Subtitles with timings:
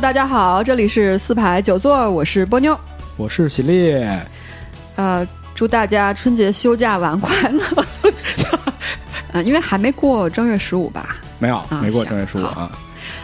[0.00, 2.74] Hello，大家好，这里是四排九座，我是波妞，
[3.18, 4.02] 我是喜力。
[4.96, 7.62] 呃，祝大家春节休假玩快乐。
[9.32, 11.16] 嗯， 因为还没过正月十五吧？
[11.38, 12.72] 没有，没过正月十五啊。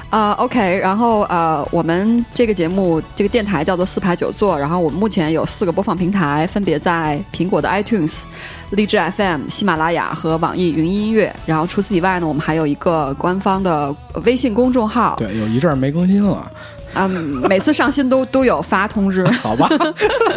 [0.08, 8.22] 啊，OK，然后呃，我们这个节目这个电台叫做四排九座，然后我们目前有四个播放平台，分别在苹果的 iTunes、
[8.70, 11.34] 荔枝 FM、喜马拉雅和网易云音乐。
[11.44, 15.16] 然后除此以外呢，我们还有一个官方的微信公众号。
[15.18, 16.50] 对，有一阵儿没更新了。
[16.94, 17.10] 嗯，
[17.48, 19.26] 每次上新都都有发通知。
[19.42, 19.68] 好吧。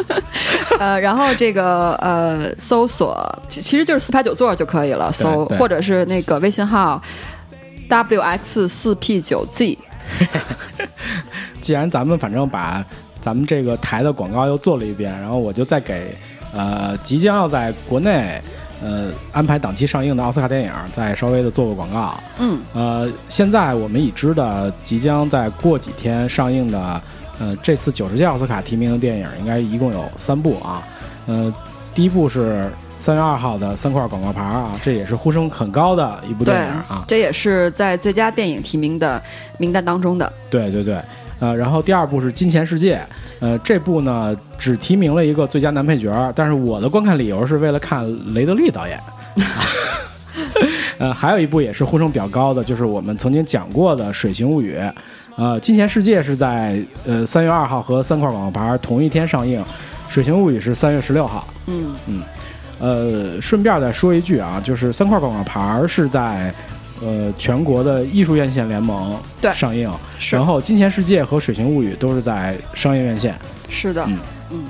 [0.80, 7.02] 呃，然后这个呃，搜索其实就是四排九座就可以了，搜或者是那个微信号。
[7.90, 9.78] W X 四 P 九 Z，
[11.60, 12.86] 既然咱们反正把
[13.20, 16.16] 咱们这个台的广告又做了一遍，然后我就再给
[16.54, 18.40] 呃即将要在国内
[18.84, 22.20] 呃安排档期上映的奥斯卡电影再稍微的做个广告。
[22.38, 27.02] 嗯，呃，现在我们已知的即将在过几天上映的
[27.40, 30.84] 呃这次九十届奥斯卡提名的电影应该一共有三部啊。
[31.26, 31.52] 呃，
[31.96, 32.72] 第一部是。
[33.00, 39.22] 三月二号的三块广告牌啊，这也是呼声很高的一部电影啊，这也是在最佳电影提名的
[39.58, 40.32] 名单当中的。
[40.50, 41.02] 对对对，
[41.40, 42.98] 呃，然后第二部是《金钱世界》，
[43.40, 49.00] 呃，这部呢只提名了一个最佳男配角，但是我的观看理由是为了看雷德利导演。
[51.00, 54.78] 呃，还有一部也是呼声比较高的，就是我们曾经讲过的《水形物语》。
[55.38, 59.62] 呃，《金钱世界》是在呃三月二号和三块广告牌同一天上映，
[60.10, 61.48] 《水形物语》是三月十六号。
[61.68, 62.22] 嗯嗯。
[62.80, 66.54] 呃，顺便再说一句啊，就是三块广告牌是在
[67.02, 69.18] 呃全国的艺术院线联盟
[69.54, 69.92] 上映，
[70.32, 73.38] 然后《金钱世界》和《水形物语》都是在商业院线。
[73.70, 74.18] 是的，嗯
[74.52, 74.64] 嗯。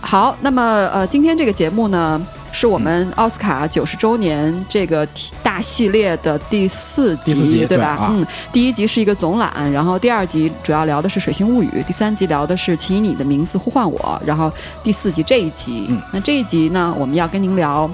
[0.00, 2.20] 好，那么呃，今天这个节目呢？
[2.50, 5.06] 是我们奥斯卡九十周年这个
[5.42, 8.08] 大系列的第四集，对吧？
[8.10, 14.52] 嗯，第一集是一个总览，然后第二集主要聊的是《水星物语》，第三集聊的是《请以你的名字呼唤我》，然后
[14.82, 17.88] 第四集这一集，那这一集呢，我们要跟您聊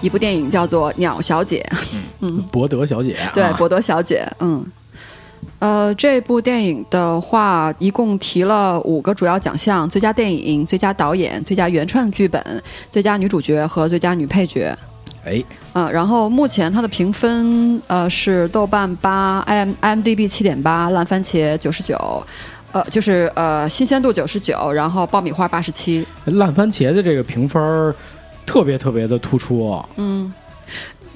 [0.00, 1.66] 一部电影，叫做《鸟小姐》。
[2.20, 4.64] 嗯，博德小姐，对，博德小姐，嗯。
[5.58, 14.76] 呃，这部电影的话，一共提了五个主要奖项：最佳电影、最佳导演、最佳原创剧本、最佳女主角和最佳女配角。
[15.24, 15.40] 哎，
[15.74, 21.96] 嗯，然后目前它的评分呃是豆瓣八，i m m d b 七点八，烂番茄九十九，
[22.72, 26.04] 呃，就是呃新鲜度九十九，然后爆米花八十七。
[26.24, 27.94] 烂番茄的这个评分
[28.44, 29.80] 特别特别的突出。
[29.94, 30.32] 嗯，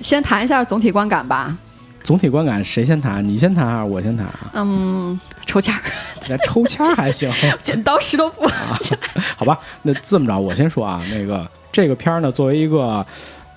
[0.01, 1.57] 先谈一下总体观感吧。
[2.07, 3.27] 总体观感谁先谈？
[3.27, 4.29] 你先谈还是我先谈？
[4.53, 5.83] 嗯，抽签儿，
[6.47, 7.29] 抽签儿还行。
[7.65, 8.47] 剪刀石头布，
[9.37, 13.05] 好吧，那这么着，我先说啊，那个这个片儿呢，作为一个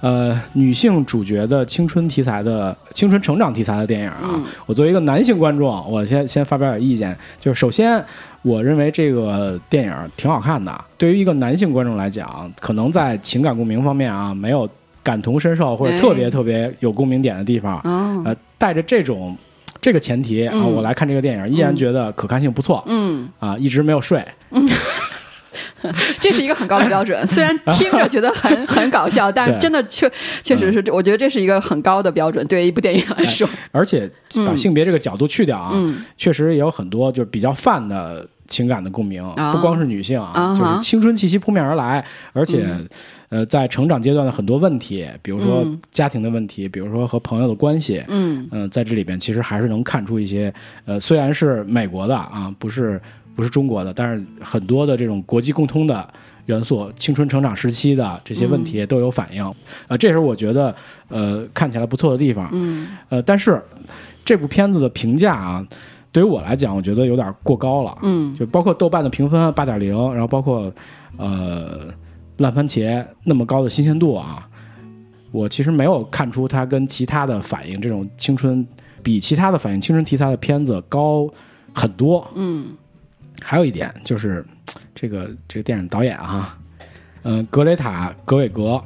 [0.01, 8.03] 呃女性主角的青春题材的青春成长题材的电影啊，我作为一个男性观众，我先先发表点意见，就是首先，
[8.41, 10.85] 我认为这个电影挺好看的。
[10.97, 14.67] 对于一个男性观众来讲，可能在情感共鸣方面啊，没有。
[15.03, 17.79] 感同身受或者特别特别有共鸣点的地方，
[18.25, 19.37] 呃，带着这种
[19.81, 22.83] 这个前提啊，我来看这个电影，依然觉得可看性不错。
[22.87, 24.23] 嗯，啊，一直没有睡，
[26.19, 27.25] 这是一个很高的标准。
[27.25, 30.11] 虽然听着觉得很很搞笑，但真的确
[30.43, 33.47] 确实是，我觉得这是一个很高的标准，对于一部电影来说。
[33.71, 34.09] 而且
[34.45, 35.73] 把性别这个角度去掉啊，
[36.17, 39.23] 确实也有很多就是比较泛的情感的共鸣，
[39.53, 42.67] 不光是女性啊，就是青春气息扑面而来，而且。
[43.31, 48.49] 呃，在成长阶段的很多问题，比如说家庭的问题，比如说和朋友的关系，嗯。
[48.51, 50.51] 嗯，在这里边其实还是能看出一些，
[50.85, 52.99] 呃，虽然是美国的啊，不是
[53.35, 56.11] 不是中国的，但是很多的这种国际共通的
[56.47, 59.53] 元素，青春成长时期的这些问题都有反应，
[59.87, 60.75] 呃，这是我觉得
[61.09, 63.61] 呃看起来不错的地方，嗯，呃，但是
[64.25, 65.63] 这部片子的评价啊，
[66.11, 70.71] 对于我来讲，我觉得有点过高了，嗯，就包括豆瓣的评分八点零，然后包括
[71.17, 71.93] 呃。
[72.39, 74.47] 烂番茄那么高的新鲜度啊，
[75.29, 78.65] 我其实没有看出它跟其他的反映这种青春，
[79.03, 81.29] 比其他的反映青春题材的片子高
[81.73, 82.25] 很多。
[82.35, 82.67] 嗯，
[83.41, 84.45] 还有一点就是
[84.95, 86.57] 这个这个电影导演哈，
[87.23, 88.81] 嗯，格雷塔·格韦格。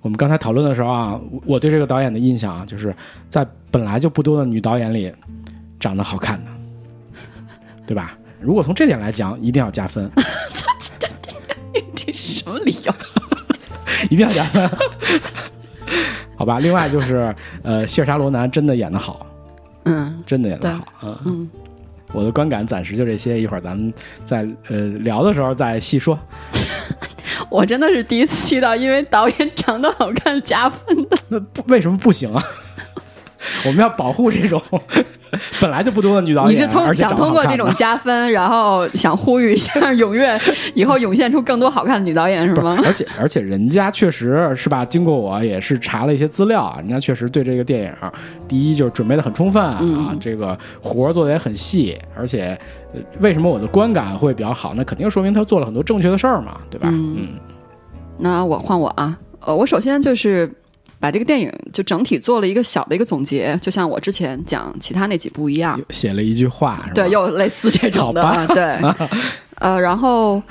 [0.00, 2.94] 我们刚才讨论的时候啊，我对这个导演的印象啊，就是
[3.28, 5.12] 在本来就不多的女导演里
[5.78, 6.50] 长得好看的，
[7.86, 8.16] 对吧？
[8.40, 10.10] 如果从这点来讲，一定要加分。
[11.94, 12.94] 这是什么理由？
[14.10, 14.70] 一定要加分，
[16.36, 16.58] 好吧？
[16.58, 19.26] 另外就是，呃，谢莎罗南真的演的好，
[19.84, 21.48] 嗯，真的演的好，嗯。
[22.12, 23.92] 我的观感暂时就这些，一会儿咱们
[24.24, 26.18] 再呃聊的时候再细说。
[27.50, 32.42] 我真的是第一次听到，因为导演长得好看加分的，那为什么不行啊？
[33.64, 34.62] 我们要保护这种
[35.60, 40.38] 本来就不多的女导演，你是通想通过这种加分， 然后想呼吁一下踊跃
[40.74, 42.78] 以后涌现出更多好看的女导演是吗？
[42.84, 44.84] 而且而且人家确实是吧？
[44.84, 47.92] 经过我也是查了一些资料啊，人家确实对这个电影，
[48.48, 52.58] 第一就是准备的很充分啊，这个活做的也很细，而且
[53.20, 54.72] 为什么我的观感会比较好？
[54.74, 56.88] 那肯定说明他做了很多正确的事儿嘛，对吧？
[56.90, 57.28] 嗯，
[58.18, 60.50] 那我换我啊，呃，我首先就是。
[61.06, 68.64] 把这个电影就整体做了一个小的一个总结，就像我之前讲其他那几部一样，写了一句话，对，又类似这种的，对，
[69.62, 70.42] 呃，然后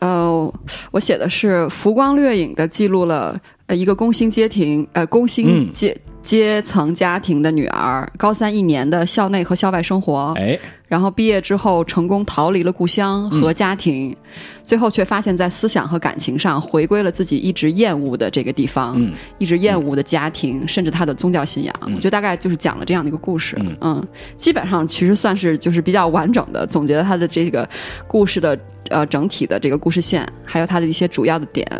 [0.00, 0.50] 呃，
[0.90, 5.94] 我写的是浮光掠影的记录了呃一个工薪阶庭呃工薪阶。
[6.24, 14.16] 阶层家庭的女儿，高三一年的校内和校外生活，哎，然后毕业之后成功逃离了故乡和家庭，
[14.62, 18.98] 最后却发现，在思想和感情上回归了自己一直厌恶的这个地方，
[19.36, 21.74] 一直厌恶的家庭，甚至他的宗教信仰。
[21.82, 24.02] 我觉得大概就是讲了这样的一个故事，嗯，
[24.34, 27.68] 基本上其实算是就是比较完整的总结了他的这个
[28.08, 31.70] 故事的呃整体的这个故事线，还有他的一些主要的点。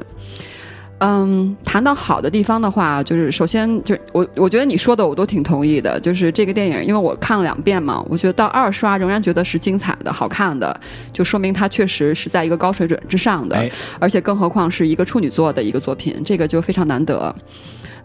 [1.06, 10.80] 嗯，谈到好的地方的话，就是首先就我我觉得你说的我都挺同意的，就是这个电影，因为我看了两遍嘛，我觉得到二刷仍然觉得是精彩的、好看的，
[11.12, 17.34] 就说明它确实是在一个高水准之上的，而且更何况是一个处女座的一个作品，这个就非常难得。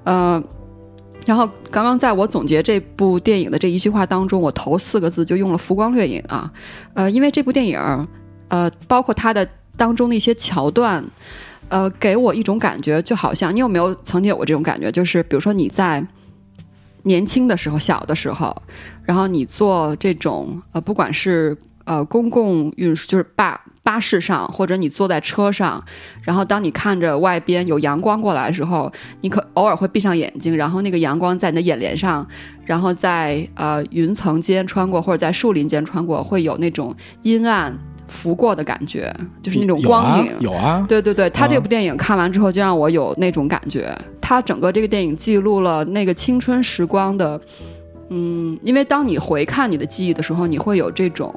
[0.03, 0.43] 呃，
[1.25, 6.51] 然后刚刚在我总结这部电影的这一句话当中，我头四个字就用了“浮光掠影”啊，
[6.95, 7.79] 呃，因为这部电影，
[8.49, 9.47] 呃，包括它的
[9.77, 11.01] 当中的一些桥段。
[11.69, 14.91] 呃，给我一种感觉，就好像你有没有曾经有过这种感觉？
[14.91, 16.05] 就是比如说你在
[17.03, 18.55] 年轻的时候、小的时候，
[19.03, 25.83] 然后你坐这种呃，不管是呃公共运输，就是巴巴士上，或者你坐在车上，
[26.21, 32.27] 然后当你看着外边有阳光过来的时候，你可偶尔会闭上眼睛，然后那个阳光在你的眼帘上，
[32.65, 37.73] 然后在呃云层间穿过，或者在树林间穿过，会有那种阴暗。
[38.09, 43.95] 拂过的感觉，就是那种光影，有啊，对对对，他这部电影看完之后就让我有那种感觉。
[44.19, 47.39] 他整个这个电影记录了那个青春时光的，
[48.09, 51.33] 嗯，因为当你回看你的记忆的时候，你会有这种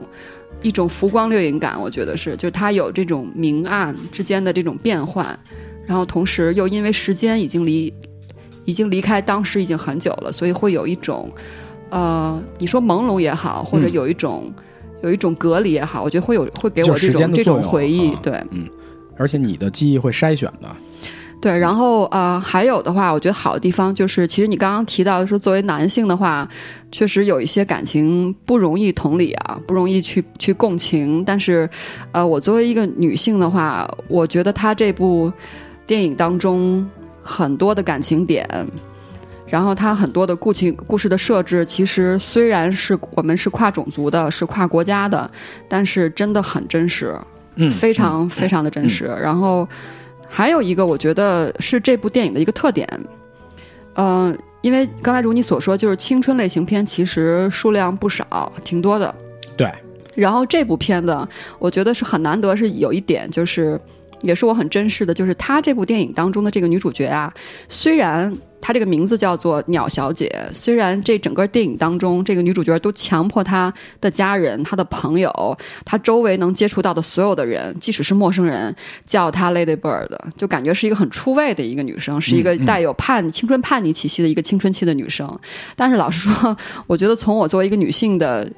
[0.63, 1.81] 一种浮光掠影感。
[1.81, 5.39] 我觉得是，就是它有这种明暗之间的这种变换，
[5.87, 7.93] 然后同时又因为时间已经离
[8.65, 11.31] 已经离开当时已经很久了，所以会有一种
[11.91, 14.53] 呃，你说朦胧也好，或者有一种。
[15.03, 18.69] 有一种隔离也好，我觉得会有会给我这种这种回忆，对，嗯，
[19.17, 20.69] 而且你的记忆会筛选的，
[21.41, 26.49] 对，然后呃，还有的话，我觉得好的地方就是，其实你刚刚提到说，作为男性的话，
[26.93, 31.69] 确实有一些感情不容易同理啊，不容易去去共情，但是，
[32.13, 35.33] 呃，我作为一个女性的话，我觉得他这部
[35.85, 36.89] 电影当中
[37.21, 38.49] 很多的感情点。
[39.53, 45.31] 然后它很多的故情故事的设置，其实虽然是我们是跨种族的，是跨国家的，
[45.69, 47.15] 但是真的很真实，
[47.57, 49.05] 嗯，非常非常的真实。
[49.21, 49.69] 然后
[50.27, 52.89] 还有一个，我觉得是这部电影的一个特点，
[53.97, 59.15] 嗯，因为刚才如你所说，就是青春类型片其实数量不少，挺多的，
[59.55, 59.71] 对。
[60.17, 61.29] 然后这部片子，
[61.59, 63.79] 我觉得是很难得，是有一点就是，
[64.23, 67.31] 也是我很珍视的，就是她这部电影当中的这个女主角啊，
[67.69, 68.35] 虽然。
[68.63, 70.33] 她这个名字叫做鸟小姐。
[70.55, 85.29] 虽然这整个电影当中，这个女主角都强迫她的家人、她的朋友、她周围能接触到的所有的人，即使是陌生人，叫她 Lady Bird，就感觉是一个很出位的一个女生，是一个带有叛青春叛逆气息的一个青春期的女生。
[85.75, 88.49] 但是老实说，我觉得从我作为一个女性的。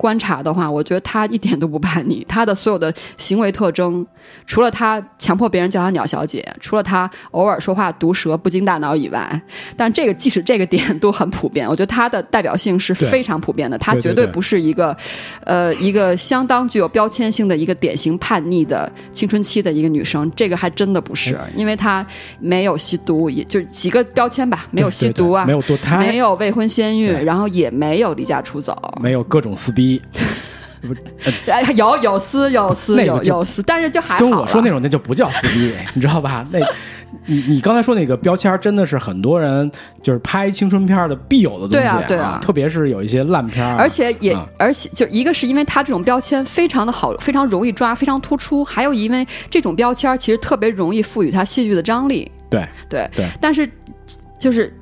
[0.00, 2.24] 观察的话，我觉得他一点都不叛逆。
[2.26, 4.06] 他的所有的行为特征，
[4.46, 9.42] 除了他强迫别人叫他鸟小姐，除了他偶尔说话毒舌不经大脑以外，
[9.76, 11.68] 但这个即使这个点都很普遍。
[11.68, 13.76] 我觉得他的代表性是非常普遍的。
[13.76, 14.96] 他绝对不是一个，
[15.44, 20.30] 呃，一个相当具有标签性的一个典型叛逆的青春期的一个女生。
[20.34, 22.06] 这个还真的不是，因为她
[22.38, 29.89] 没有吸毒，也就几个标签吧，没有吸毒啊，没有堕胎，没有未婚先孕，然后也没有离家出走，没有各种撕逼。
[30.82, 30.94] 不，
[31.50, 36.46] 哎，有有撕有撕有有撕，但是就还跟我说那种那就不叫撕逼， 你知道吧？
[36.50, 36.58] 那，
[37.26, 39.70] 你你刚才说那个标签真的是很多人
[40.02, 53.70] 就是拍青春片的必有的东西啊，对啊，特别是有一些烂片，而且也而且就一个是因为它这种标签非常的好，非常容易抓，非常突出，还有因为这种标签其实特别容易赋予它戏剧的张力，对对对，但是
[54.38, 54.74] 就是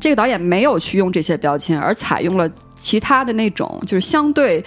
[0.00, 2.50] 这个导演没有去用这些标签，而采用了。
[2.82, 4.62] 其他的那种就是相对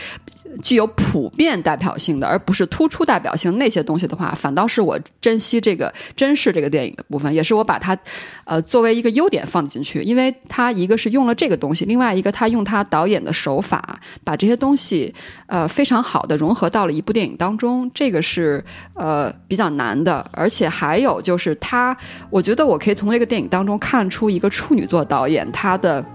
[0.63, 7.97] 具有普遍代表性的，而不是突出代表性那些东西的话，反倒是我珍惜这个珍视这个电影的部分，也是我把它
[8.45, 15.13] 呃作为一个优点放进去，因为它一个是用了这个东西，另外一个他用他导演的手法把这些东西
[15.47, 21.95] 呃非常好的融合到了一部电影当中，这个是呃比较难的，而且还有就是他，
[22.29, 26.05] 我觉得我可以从这个电影当中看出一个处女座导演他的。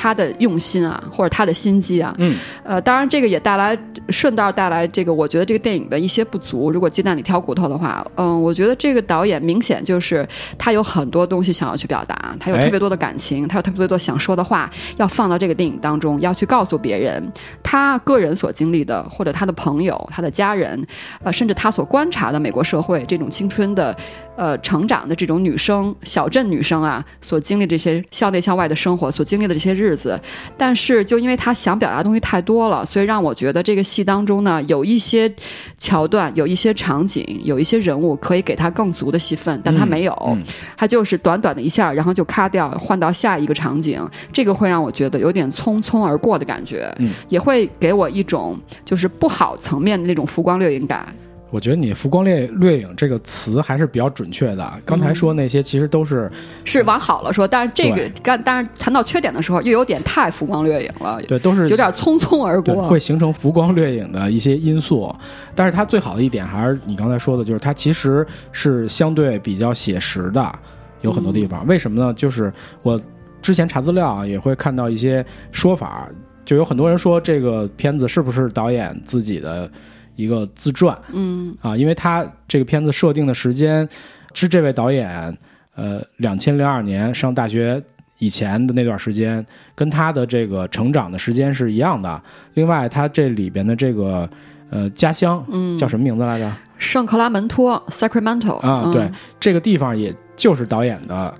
[0.00, 3.76] 他的用心啊，或者他的心机啊，嗯，呃，当然这个也带来
[4.08, 6.70] 顺道带来这个，我觉得这个电影的一些不足。
[6.70, 10.26] 如果鸡蛋里挑骨头的话，嗯，我觉得这个导演明显就是
[10.56, 17.22] 他有很多东西想要去表达，他有特别多的感情，他有特别多想说的话要放到这个电影当中，要去告诉别人
[17.62, 20.82] 他个人所经历的，或者他的朋友、他的家人，
[21.22, 23.94] 呃，甚至他所观察的美国社会这种青春的。
[24.36, 30.18] 呃，成长的这种女生，小镇女生啊，所经历这些校内校外的生活，所经历的这些日子，
[30.56, 35.30] 但是就因为她想表达的东西太多了，所以让我觉得这个戏当中呢，有一些
[35.78, 40.38] 桥段，有一些场景，有一些人物可以给她更足的戏份，但她没有，
[40.74, 44.00] 她就是短短的一下，然后就咔掉，换到下一个场景，
[44.32, 46.90] 这个会让我觉得有点匆匆而过的感觉，
[47.28, 51.06] 也会给我一种就是不好层面的那种浮光掠影感。
[51.50, 54.72] 我觉得你“浮光掠掠影”这个词还是比较准确的。
[54.84, 56.30] 刚才说那些其实都是
[56.64, 61.20] 是往好了说，但是这个干，但是谈到缺点的时候，又有点太浮光掠影了。
[61.26, 65.12] 对，都是有点匆匆而过，会形成浮光掠影的一些因素。
[65.54, 70.52] 但是它最好的一点还是你刚才说的，就是它其实是相对比较写实的，
[71.00, 71.66] 有很多地方。
[71.66, 72.14] 为什么呢？
[72.14, 72.52] 就是
[72.82, 72.98] 我
[73.42, 76.08] 之前查资料啊也会看到一些说法，
[76.44, 79.68] 就有很多人说这个片子是不是导演自己的。
[80.16, 83.88] 一个自传，嗯啊，因为他这个片子设定的时间
[84.34, 85.36] 是这位导演，
[85.74, 87.82] 呃，两千零二年上大学
[88.18, 92.22] 以前的那段时间，跟他的这个成长的时间是一样的。
[92.54, 94.28] 另外，他这里边的这个
[94.68, 96.52] 呃家乡，嗯，叫什么名字来着？
[96.78, 101.34] 圣克拉门托 （Sacramento） 啊，对，这个地方也就是导演的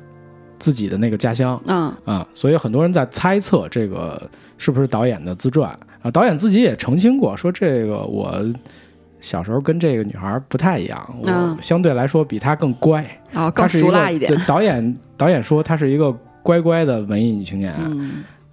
[0.59, 5.79] 自己的那个家乡，嗯啊，所以很多人在猜测这个是不是导演的自传。
[6.03, 8.43] 啊，导演自己也澄清过，说这个我
[9.21, 13.05] 小时候跟这个女孩不太一样，我相对来说比她更乖，
[13.35, 14.35] 啊，更俗辣一点。
[14.47, 16.11] 导演导演说她是一个
[16.43, 17.75] 乖乖的文艺女青年，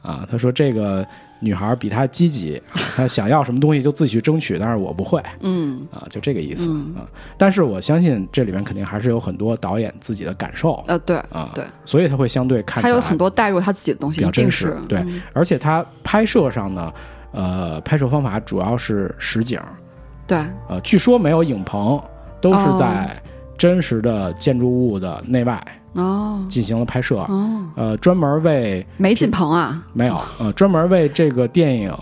[0.01, 1.07] 啊，他说这个
[1.39, 2.61] 女孩比她积极，
[2.97, 7.07] 她想要什么东西就自己去争取，但是我不会，嗯，啊，就这个意思啊。
[7.37, 16.91] 但是我相信这里面肯定还是有很多导演自己的感受，呃，对，啊，对，所以他会相对看起来有很多带入他自己的东西，比较真实，对，嗯、而且他拍摄上呢。
[17.33, 19.59] 呃，拍摄方法主要是实景，
[20.25, 22.01] 对，呃，据说没有影棚，
[22.41, 23.21] 都是在
[23.57, 25.61] 真实的建筑物的内外
[25.93, 26.43] 哦。
[26.49, 31.93] 进行了拍摄，哦，呃，专门为没进棚啊，没有，呃，专门为这个电影，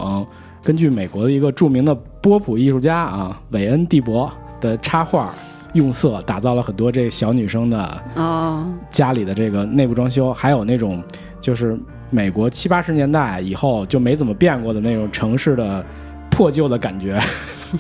[0.63, 5.33] 根据美国的一个著名的波普艺术家啊，韦恩·蒂博的插画
[5.73, 8.65] 用色，打造了很多这小女生的哦。
[8.91, 11.03] 家里的这个内部装修，还有那种
[11.41, 11.77] 就是。
[12.15, 15.85] 美国七八十年代以后就没怎么变过的那种城市的
[16.31, 17.19] 破旧的感觉，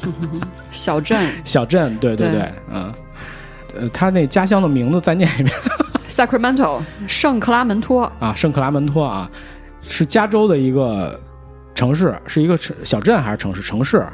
[0.71, 2.93] 小镇，小镇，对对对，嗯，
[3.77, 5.55] 呃，他那家乡的名字再念一遍
[6.09, 8.11] ，Sacramento，圣克拉门托。
[8.19, 9.31] 啊，圣克拉门托啊，
[9.79, 11.17] 是加州的一个
[11.73, 13.61] 城市，是一个城小镇还是城市？
[13.61, 14.05] 城市，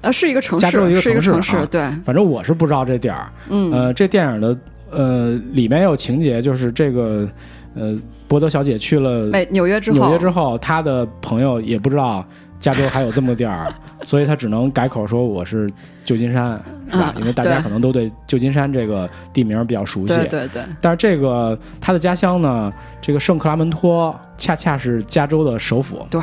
[0.00, 4.58] 呃，是一个城市，加州一个城市，对，反正我是不知道这点儿，嗯，呃，这电影的
[4.90, 7.28] 呃里面有情节，就是这个
[7.76, 7.96] 呃。
[8.30, 12.24] 博德小姐去了美纽约之后，纽约之后，她的朋友也不知道
[12.60, 13.66] 加州还有这么个地儿，
[14.06, 15.68] 所以她只能改口说我是
[16.04, 17.12] 旧金山，是吧？
[17.18, 20.14] 因为大家可能都对旧金山这个地名比较熟悉。
[20.14, 20.62] 对对对。
[20.80, 22.72] 但是这个她的家乡呢，
[23.02, 26.06] 这个圣克拉门托恰恰是加州的首府。
[26.08, 26.20] 对，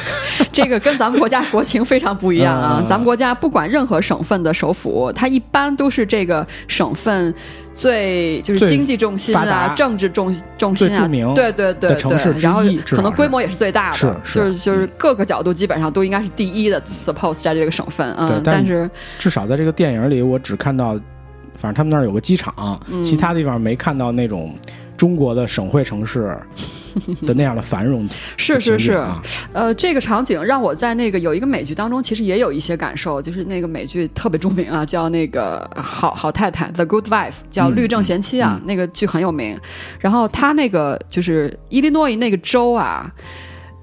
[0.50, 2.82] 这个跟咱们国家国情非常不一样啊！
[2.88, 7.34] 咱们国家不管任何省份的首府，它一般都是这个省份。
[7.72, 20.94] 最就是经济重心啊，政治重重心啊，对对对对，然后可能规模也是最大的，就是就是各个角度基本上都应该是第一的，suppose 在这个省份，嗯，但是至少在这个电影里，我只看到，
[21.56, 24.54] 反正他们那儿有个机场，其他地方没看到那种。
[25.00, 26.36] 中国的省会城市
[27.26, 29.02] 的那样的繁荣，是是是，
[29.54, 39.58] 呃，这个场景让我在那个有一个美剧当中，其实也有一些感受，就是那个美剧特别著名啊， 叫那个好好太太 The Good Wife，叫律政贤妻啊，那个剧很有名。
[40.00, 43.10] 然后他那个就是伊利诺伊那个州啊，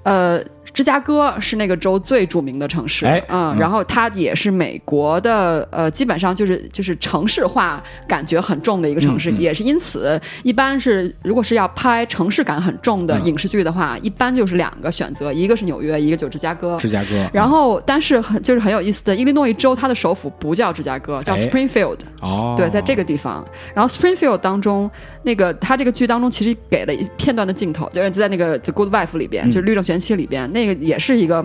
[0.04, 0.40] 呃。
[0.78, 16.76] 芝加哥是那个州最著名的城市，哎嗯，嗯然后它也是美国的呃，基本上就是就是城市化感觉很重的一个城市，也是因此，一般是如果是要拍城市感很重的嗯影视剧的话，一般就是两个选择，一个是纽约，一个就是芝加哥。
[16.76, 21.98] 芝加哥，然后，但是很就是很有意思的，伊利诺伊州它的首府不叫芝加哥，叫哎 Springfield。
[22.20, 23.44] 哦，对，在这个地方。
[23.74, 24.88] 然后 Springfield 当中，
[25.24, 31.42] 那个他这个剧当中其实给了一片段的镜头，就是就在那个《The Good Wife》里边，嗯就是《律政贤妻》里边，那个也是一个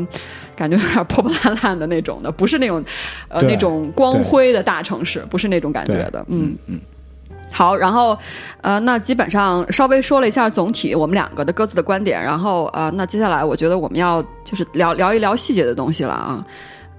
[0.55, 2.83] 感觉有点破破烂烂的那种的，不是那种
[3.29, 6.55] 呃那种光辉的大城市，不是那种感觉的，嗯。
[6.67, 6.79] 嗯
[7.51, 8.17] 好，然后，
[8.61, 16.43] 呃，那基本上稍微说了一下总体我们两个的各自的观点，然后呃，那接下来我觉得我们要就是聊聊一聊细节的东西了啊。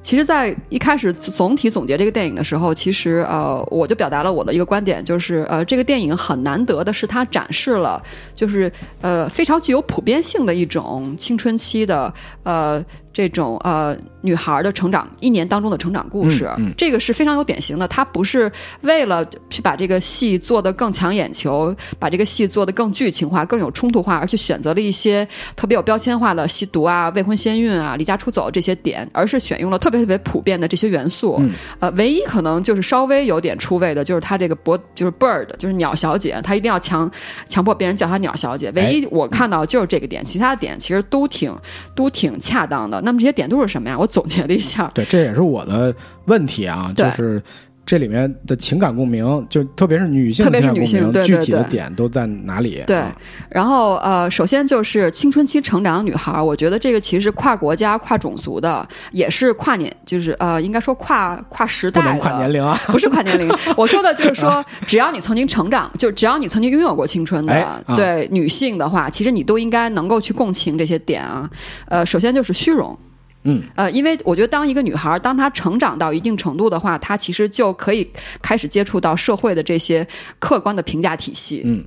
[0.04, 8.00] 其实，在一开始总体总结这个电影的时候，其实呃，我就表达了我的一个观点，就是呃，这个电影很难得的是，它展示了
[8.34, 8.70] 就是
[9.00, 12.84] 呃非常具有普遍性的一种青春期的呃
[13.14, 17.86] 这种呃女孩的成长一年当中的成长故事，嗯嗯这个是非常有典型的。
[17.86, 31.36] 她不是为了去把这个戏做得更抢眼球，把这个戏做得更剧情化、更有冲突化，而去选择了一些特别有标签化的吸毒啊、未婚先孕啊、离家出走这些点，而是选用了特别特别普遍的这些元素。
[31.38, 37.08] 嗯呃，唯一可能就是稍微有点出位的，就是她这个博就是 bird，就是鸟小姐，她一定要强
[37.48, 38.72] 强迫别人叫她鸟小姐。
[38.74, 41.54] 唯一我看到就是这个点，其他的点其实都挺
[41.94, 43.00] 都挺恰当的。
[43.04, 43.96] 那么这些点都是什么呀？
[43.98, 45.94] 我总结了一下，对，这也是我的
[46.24, 47.40] 问题啊，就是
[47.86, 52.82] 这里面的情感共鸣，就特别是女性特别是女性具体的点都在哪里？
[52.86, 53.14] 对啊
[53.50, 62.80] 然后呃，首先就是青春期成长的女孩儿，我觉得这个其实跨国家、跨种族的，也是跨年，就是呃，应该说跨跨时代的，跨年龄啊。
[62.88, 71.48] 不是跨年龄，我说的就是说，只要你曾经成长，就只要你曾经拥有过青春的，哎啊对女性的话，其实你都应该能够去共情这些点啊。
[71.88, 72.98] 呃，首先就是虚荣。
[73.44, 78.10] 嗯，呃，因为我觉得，当一个女孩当她成长到一定程度的话，她其实就可以
[78.42, 80.06] 开始接触到社会的这些
[80.38, 81.84] 客观的评价体系，嗯，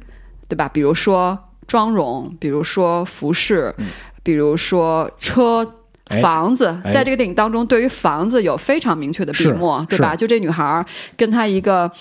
[0.48, 0.70] 对吧？
[0.70, 1.38] 比如说
[1.68, 3.88] 妆容，比如说服饰，嗯
[4.24, 5.74] 比如说车。
[6.10, 10.16] 哎房子哎在这个电影当中，对于房子有非常明确的笔墨，对吧？
[10.16, 10.86] 就这女孩儿
[11.18, 11.92] 跟她一个。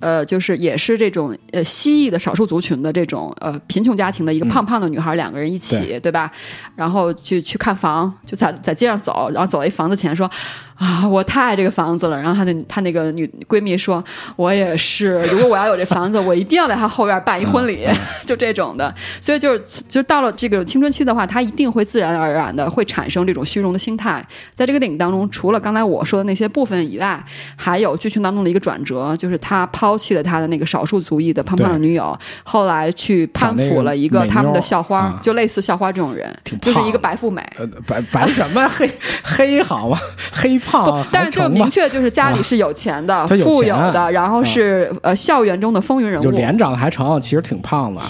[0.00, 6.30] 呃，就是也是这种呃西裔的少数族群的这种呃贫穷家庭的一个胖胖的女孩，两个人一起，对对吧？
[6.76, 10.30] 然后去去看房，就在在街上走，然后走到一房子前说
[10.76, 12.16] 啊，我太爱这个房子了。
[12.20, 14.02] 然后她的她那个女闺蜜说，
[14.36, 17.86] 我也是，如果我要有这房子，我一定要在她后院办一婚礼，
[18.26, 18.92] 就这种的。
[19.20, 24.24] 所以就是就到了这个青春期的话，她一定会自然而然的会产生这种虚荣的心态。
[24.54, 27.24] 在这个电影当中，除了刚才我说的那些部分以外，
[27.56, 37.40] 还有剧情当中的一个转折，就是他抛弃了他的那个少数族裔的胖胖的女友，后来去攀附了一个他们的校花，就类似校花这种人，就是一个白富美。
[37.56, 38.90] 呃，白白什么黑
[39.22, 39.98] 黑好吗？
[40.32, 46.24] 黑胖不，但是就明确就是家里是有钱的、富有的，然后是、呃校园中的风云人物。
[46.24, 48.00] 就脸长得还成，其实挺胖的，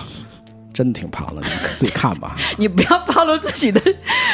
[0.75, 2.37] 真的挺胖的，你自己看吧。
[2.59, 3.81] 你不要暴露自己的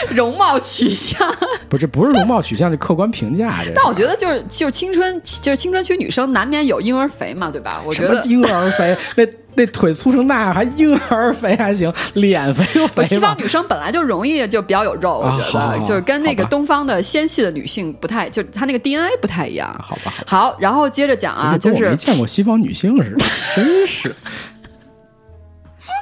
[0.08, 1.30] 容貌取向。
[1.68, 3.70] 不是不是容貌取向，就客观评价这。
[3.74, 7.80] 但我觉得就是就是青春就是青春期女生难免有婴儿肥嘛，对吧？
[7.84, 9.24] 我觉得婴儿肥， 那
[9.54, 13.36] 那腿粗成那样，还婴儿肥还行，脸肥又肥西方。
[13.38, 19.68] 女生本来就容易就比较有肉，我觉得就是跟那个东方的纤细的女性不太，就她那个 DNA 不太一样。
[19.82, 23.24] 好吧，好吧好，然后接着讲啊，就是我没见过西方女性似的，
[23.54, 24.14] 真是。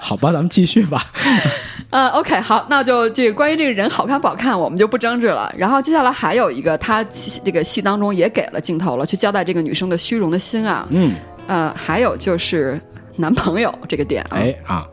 [0.00, 1.04] 好吧，咱们继续吧。
[1.90, 5.50] 呃，OK，好，那就这个关于这个人好看不好看，我们就不争执了。
[5.56, 7.02] 然后接下来还有一个，他
[7.42, 10.86] 这个戏当中也给了镜头了，去交代这个女生的虚荣的心啊。
[10.90, 11.14] 嗯，
[11.46, 12.78] 呃，还有就是
[13.16, 14.86] 男朋友这个点啊，哎啊，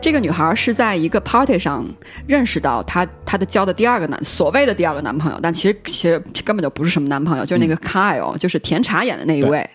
[0.00, 1.84] 这个女孩是在一个 party 上
[2.26, 9.68] 认识到她她的交的第二个男所谓的第二个男朋友，但其实其实根本就不是什么男朋友，就是那个 Kyle，、就是甜茶演的那一位。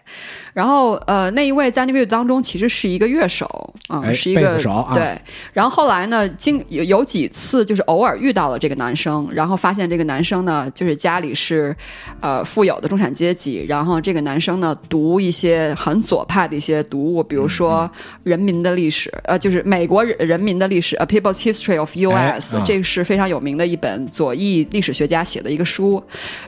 [0.53, 3.47] 然后呃，那一位在那个乐队当中其实是一个乐手
[3.89, 4.57] 嗯、哎是一个
[4.93, 5.17] 对。
[5.53, 11.75] 然后后来呢，经有有几次就是偶尔遇到了这个男生，然后发现这个男生呢就是家里是
[12.19, 17.89] 呃富有的中产阶级，然后这个男生呢读一些很左派的一些读物，比如说
[18.23, 26.01] 《人民的历史》呃，就是美国人人民的历史《A People's History of U.S.、这个是非常有名的一本左翼历史学家写的一个书。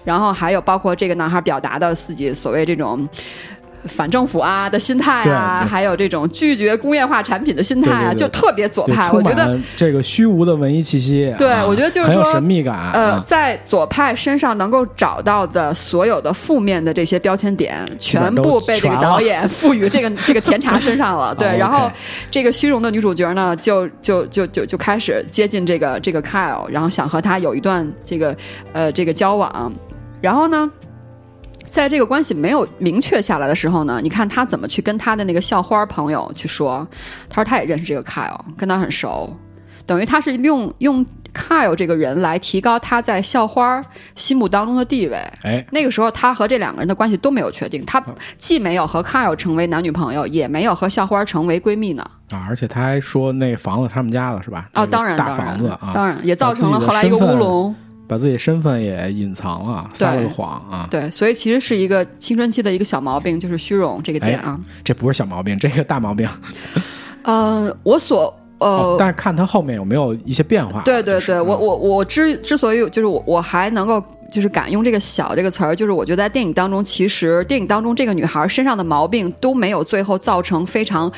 [0.03, 3.07] 然后还有包括这个男孩表达的自己所谓这种。
[3.85, 9.11] 反政府啊的心态啊，还有这种拒绝工业化产品的心态啊，对对对就特别左派。
[9.11, 11.33] 我觉得这个虚无的文艺气息。
[11.37, 12.91] 对啊我觉得就是说神秘感。
[12.93, 21.33] 呃，啊在左派身上能够找到的所有的负面的这些标签点，全部被这个导演 赋予这个这个甜茶身上了。
[21.39, 21.91] 对，哦然后
[22.29, 28.35] 这个虚荣的女主角呢，就就就就就开始接近这个这个 Kyle，然后想和他有一段这个
[28.73, 29.71] 呃这个交往，
[30.21, 30.69] 然后呢。
[31.71, 36.86] 在这个关系没有明确下来的时候呢，你看他怎么去跟他的那个校花朋友去说，
[37.29, 39.34] 他说他也认识这个 Kyle，跟他很熟，
[39.86, 43.81] 等于他是用用 Kyle 这个人来提高他在校花
[44.15, 45.15] 心目当中的地位。
[45.43, 48.03] 哎，那个时候，他和这两个人的关系都没有确定，他
[48.38, 52.03] 既没有和 Kyle 成为男女朋友，也没有和校花成为闺蜜呢。
[52.31, 54.67] 啊，而且他还说那房子他们家了是吧？
[54.73, 57.73] 哦，当然，大当然，房子啊，当然也造成了后来一个乌龙。
[58.12, 60.86] 把自己身份也隐藏了，撒了个谎啊。
[60.91, 64.60] 对，所以其实是一个青春期的一个小毛病，就是虚荣这个点啊。
[64.84, 66.28] 这不是小毛病，这个大毛病。
[67.24, 68.67] 呃，我所呃。
[68.67, 70.82] 哦但是看他后面有没有一些变化。
[70.82, 81.10] 对对对，就是啊我我我之之所以就是我我还能够就是敢用这个“小”这个词儿，就是我觉得在电影当中，其实电影当中这个女孩身上的毛病都没有最后造成非常。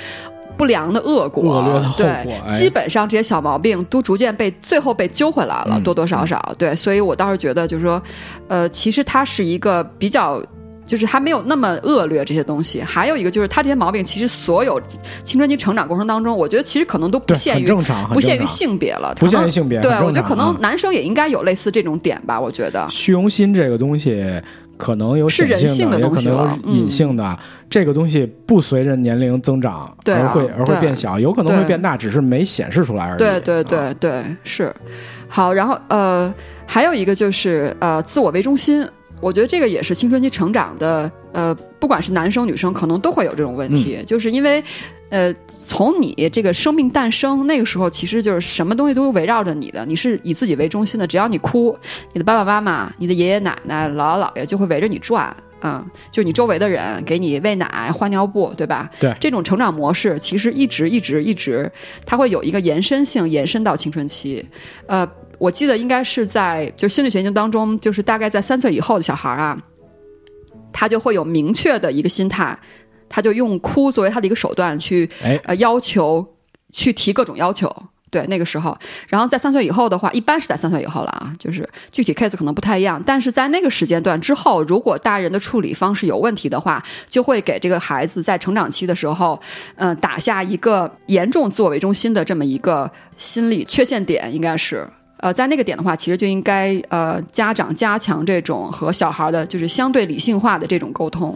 [0.58, 8.02] 不良的恶果，恶劣的后果对，哎基本上这些小毛病都逐渐被最后被揪回来了，嗯多多少少，对，所以我倒是觉得，就是说，
[8.48, 10.42] 呃，其实它是一个比较。
[10.86, 14.80] 就是还没有那么恶劣这些东西，还有一个就是他这些毛病，其实所有
[15.24, 22.38] 青春期成长过程当中，我觉得其实可能都不限于正常，不限于性别了，不限于性别对，我觉得可能男生也应该有类似这种点吧。
[22.40, 24.22] 我觉得虚荣心这个东西，
[24.84, 27.40] 可能有是显人性的的，也可能东西了有隐性的。
[27.70, 33.18] 这个东西不随着年龄增长而会而会变小，有可能会变大，只是没显示出来而已。
[33.18, 34.74] 对对啊对对，是
[35.28, 35.54] 好。
[35.54, 36.32] 然后呃，
[36.66, 38.86] 还有一个就是呃，自我为中心。
[39.22, 44.62] 我觉得这个也是青春期成长的，呃，不管是男生女生，可能都会有这种问题，就是因为，
[45.14, 51.78] 呃，从你这个生命诞生那个时候，其实就是什么东西都围绕着你的，你是以自己为中心的，只要你哭，
[52.14, 55.32] 你的爸爸妈妈、你的爷爷奶奶、姥姥姥爷就会围着你转。
[55.62, 58.90] 嗯，就是你周围的人给你喂奶、换尿布，对吧？
[59.00, 61.72] 对这种成长模式其实一直、一直、一直，
[62.08, 64.44] 它会有一个延伸性，延伸到青春期。
[64.88, 69.56] 呃，我记得应该是在就是心理学研究当中，就是大概在三岁以后的小孩啊，
[70.74, 72.58] 他就会有明确的一个心态，
[73.14, 76.26] 他就用哭作为他的一个手段去哎，呃要求
[76.72, 77.72] 去提各种要求。
[78.10, 89.40] 对，那个时候，然后在三岁以后的话，一般是在三岁以后了啊，就是具体 case 可能不太一样，但是在那个时间段之后，如果大人的处理方式有问题的话，就会给这个孩子在成长期的时候，
[89.78, 94.88] 嗯、打下一个严重自我为中心的这么一个心理缺陷点，应该是。
[95.18, 101.36] 呃，在那个点的话，其实就应该呃，家长加强这种和小孩的，就是相对理性化的这种沟通。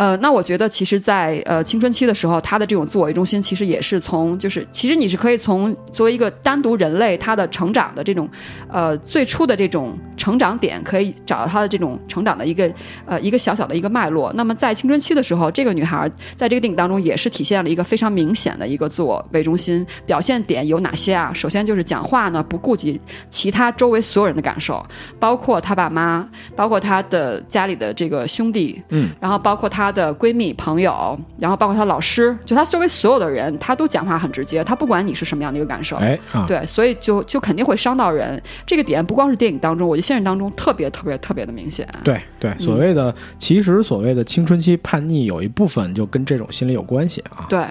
[0.00, 8.26] 呃，那我觉得其实在，呃青春期的时候，他的这种自我为中心，其实也是从就是，其实你是可以从作为一个单独人类他的成长的这种，
[8.70, 12.72] 呃最初的这种成长点，可以找到他的这种成长的一个
[13.04, 14.32] 呃一个小小的一个脉络。
[14.32, 21.30] 那么在青春期的时候，这个女孩在这个电影当中也是体现了一个非常明显的一个自我为中心表现点有哪些啊？
[21.34, 24.82] 首先就是讲话呢不顾及其他周围所有人的感受，
[25.18, 38.40] 包括她爸妈，包括她的家里的这个兄弟，嗯，然后包括她的闺蜜朋友，然后包括她老师，就她周围所有的人，她都讲话很直接，她不管你是什么样的一个感受，哎啊，对，所以就就肯定会伤到人。
[38.64, 41.84] 这个点不光是电影当中，我觉得现实当中特别特别特别的明显。
[42.04, 47.46] 对对，所谓的、其实所谓的青春期叛逆，有一部分就跟这种心理有关系啊。
[47.48, 47.64] 对，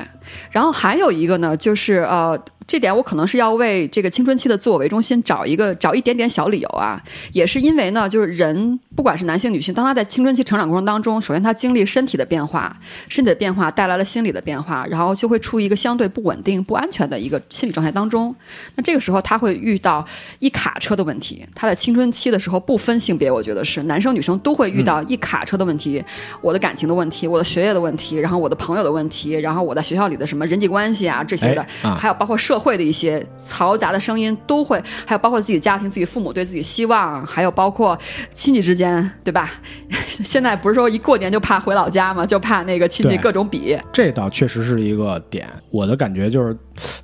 [0.51, 7.01] 然后还有一个呢，就是呃，这点我可能是要为这个青春期的自我为中心找一个找一点点小理由啊，
[7.33, 12.75] 也是因为呢，就是人不管是男性女性，当他在青春期成长过程当中，首先他经历身体的变化，
[13.07, 18.35] 身体的变化带来了心理的变化，然后就会处于一个相对不稳定、不安全的一个心理状态当中。
[18.75, 20.05] 那这个时候他会遇到
[20.39, 21.45] 一卡车的问题。
[21.55, 26.03] 他在青春期的时候不分性别，我觉得是男生女生都会遇到一卡车的问题，
[26.41, 37.97] 我的感情的问题，我的学业的问题，然后我的朋友的问题，然后我在学校里的什么人际关系啊这些的，哎啊还有包括社会的一些嘈杂的声音都会，还有包括自己家庭、自己父母对自己希望，还有包括
[38.35, 39.49] 亲戚之间，对吧？
[40.23, 43.77] 现在不是说一过年就怕回老家嘛，就怕那个亲戚各种比。
[43.93, 45.47] 这倒确实是一个点。
[45.69, 46.57] 我的感觉就是，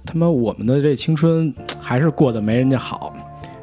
[0.06, 3.16] 他妈我们的这青春还是过得没人家好，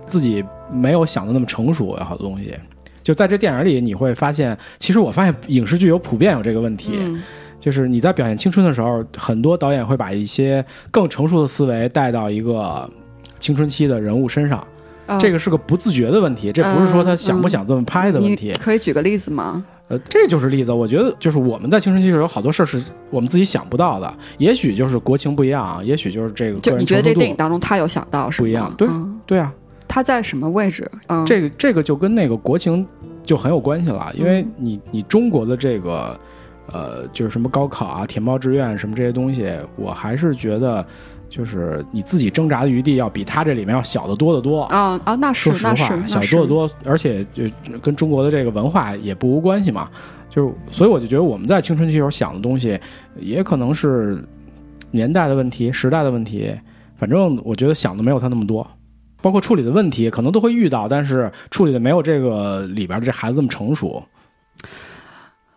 [0.07, 2.55] 自己没有想的那么成熟，有好多东西。
[3.03, 7.21] 就在这电影里，你会发现，其实我发现影视剧有普遍有这个问题，嗯，
[7.63, 12.91] 就是你在表现青春的时候，很多导演会把一些更成熟的思维带到一个
[13.39, 14.67] 青春期的人物身上，
[15.07, 18.55] 呃这个是个不自觉的问题，这不是说他想不想这么拍的问题你。
[18.55, 19.65] 可以举个例子吗？
[19.87, 20.73] 呃，这就是例子。
[20.73, 28.75] 我觉得就是我们在青春期的时候有好多事儿是我们自己想不到的，也许就是国情不一样，也许就是这个就你觉得这电影当中他有想到是不一样？
[28.77, 28.89] 对
[29.25, 29.53] 对啊，
[29.87, 30.91] 他在什么位置？
[31.09, 32.85] 嗯，这个这个就跟那个国情
[33.23, 36.19] 就很有关系了，因为你你中国的这个
[36.67, 40.85] 呃，就是什么高考啊、填报志愿什么这些东西，我还是觉得。
[41.33, 45.15] 就是你自己挣扎的余地要比他这里面要小得多得多啊啊！
[45.15, 47.45] 那是说实话，小多得多，而且就
[47.81, 49.89] 跟中国的这个文化也不无关系嘛。
[50.29, 52.79] 就是所以我就觉得我们在青春期时候想的东西，
[53.19, 54.23] 也可能是
[54.91, 56.55] 年代的问题、时代的问题。
[56.97, 58.71] 反正我觉得想的没有他那么多，
[59.23, 64.05] 包括处理的问题可能都会遇到，但是处理的没有这个里边的这孩子这么成熟。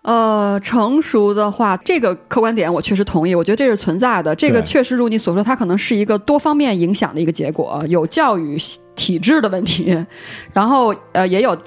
[0.06, 4.36] 呃，成熟的话，这个客观点我确实同意，我觉得这是存在的。
[4.36, 8.56] 这个确实如你所说，它可能是一个多方面影响的一个结果，有教育
[8.96, 9.98] 体制的问题，
[10.54, 11.58] 然后呃也有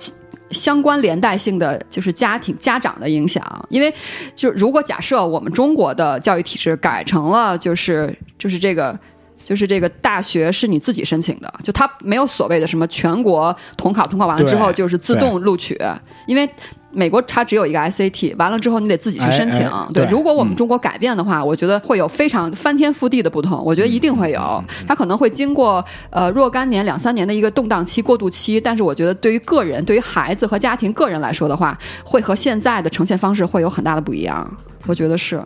[0.52, 3.42] 相关连带性的，就是家庭家长的影响。
[3.70, 3.92] 因为
[4.36, 8.96] 就如果假设我们中国的教育体制改成了，就是就是这个
[9.42, 15.76] 就是这个大学是你自己申请的，就它没有所谓的什么全国统考，统考完了之后就是自动录取，
[16.28, 16.48] 因为。
[16.90, 19.70] 美国它只有一个 SAT，完了之后你得自己去申请。
[19.92, 23.62] 对，如果我们中国改变的话，我觉得会有非常翻天覆地的不同。
[23.62, 28.60] 我觉得一定会有，它可能会经过呃若干年、两三年的一个动荡期、过渡期。
[28.60, 34.50] 但是我觉得对于个人、对于孩子和家庭个人来说的话，会和现在的呈现方式会有很大的不一样。
[34.88, 35.40] 我觉得是，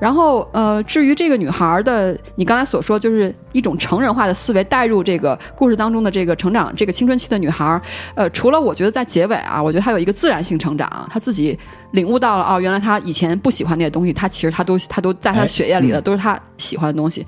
[0.00, 7.78] 然后呃，至于这个女孩的，你刚才所说，就是一种成人化的思维带入这个故事当中的这个成长，这个青春期的女孩，
[8.14, 11.58] 呃，除了我觉得在结尾啊，我觉得她有一个自然性成长，她自己
[11.90, 17.26] 领悟到了，哦，原来她以前不喜欢那些东西，她其实她都她都在她血液里的，都是她喜欢的东西。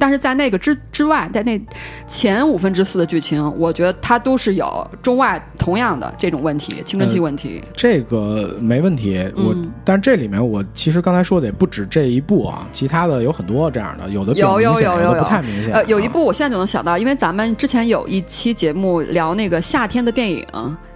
[0.00, 1.60] 但是在那个之之外，在那
[2.08, 7.62] 前五分之四的剧情，我觉得它都是有中外同样的这种问题，青春期问题。
[7.76, 15.74] 这个没问题，我但这里面我其实刚才说的也不止这一部啊，其他的有很多这样的，有的有有有有不太明显。
[15.74, 20.42] 呃，有一部我现在就能想到，因为咱们之前有一期节目聊那个夏天的电影，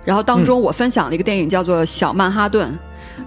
[0.03, 2.69] 然后当中我分享了一个电影叫做《小曼哈顿》。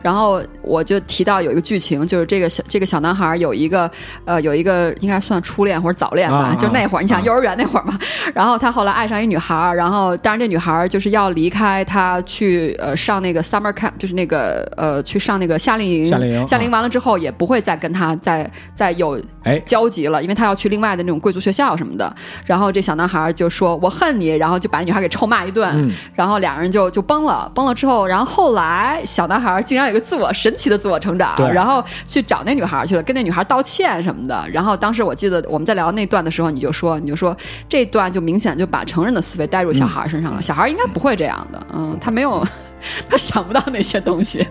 [0.01, 3.89] 然后我就提到有一个剧情，就是这个小这个小男孩有一个
[4.25, 7.97] 呃有一个应该算初恋或者早恋吧，就那会儿你想幼儿园那会儿嘛。
[8.33, 16.05] 然后他后来爱上一女孩，然后当然这女孩就是要离开他去呃上那个 summer camp，就是那个呃去上那个夏令营。
[16.05, 16.47] 夏令营。
[16.47, 22.13] 夏令营完了之后也不会再跟他再再有哎交集了，因为他要去另外的那种贵族学校什么的。
[22.45, 25.93] 然后这小男孩就说：“我恨你。”然后就把女孩给臭骂一顿。
[26.13, 34.45] 然后两人就就崩了，崩了之后，然后后来小男孩竟然有一个自我神奇的自我成长，然后去找那女孩去了，跟那女孩道歉什么的。
[34.51, 37.35] 然后当时我记得我们在聊那段的时候，你就说，你就说
[37.69, 40.41] 这段就明显就把成人的思维带入小孩身上了。
[40.41, 42.45] 小孩应该不会这样的，嗯，他没有，
[43.09, 44.45] 他想不到那些东西。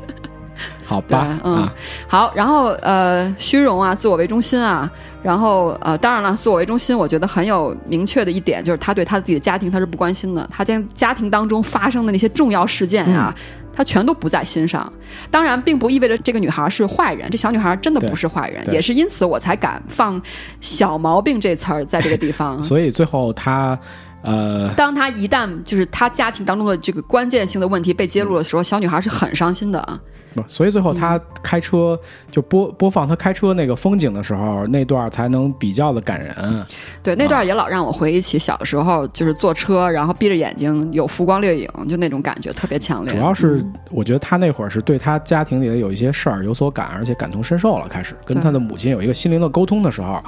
[0.86, 1.68] 好吧，嗯，
[2.08, 2.32] 好。
[2.34, 4.90] 然后呃，虚荣啊，自我为中心啊，
[5.22, 13.34] 然后呃，当然了，自我为中心，我觉得很有明确的一点，就是他对他自己的家庭他是不关心的，他在家庭当中发生的那些重要事件啊。
[13.76, 14.90] 他全都不在心上，
[15.30, 17.28] 当然并不意味着这个女孩是坏人。
[17.30, 20.20] 这小女孩真的不是坏人，也是因此我才敢放
[20.62, 22.60] “小毛病”这词儿在这个地方。
[22.64, 23.78] 所以最后她，
[24.26, 30.00] 呃，当他一旦就是他家庭当中的这个关键性的问题被揭露的时候，小女孩是很伤心的啊。
[30.46, 31.98] 所以最后他开车
[32.30, 36.66] 就播播放他开车那个风景的时候，那段才能比较的感人。
[37.02, 43.14] 对，那段也老让我回忆起小时候，就是坐车，然后闭着眼睛有浮光掠影，就那种感觉特别强烈。
[43.14, 50.22] 主要是我觉得他那会儿是对他家庭里的有一些事儿有所感，而且感同身受了，开始跟他的母亲有一个心灵的沟通的时候，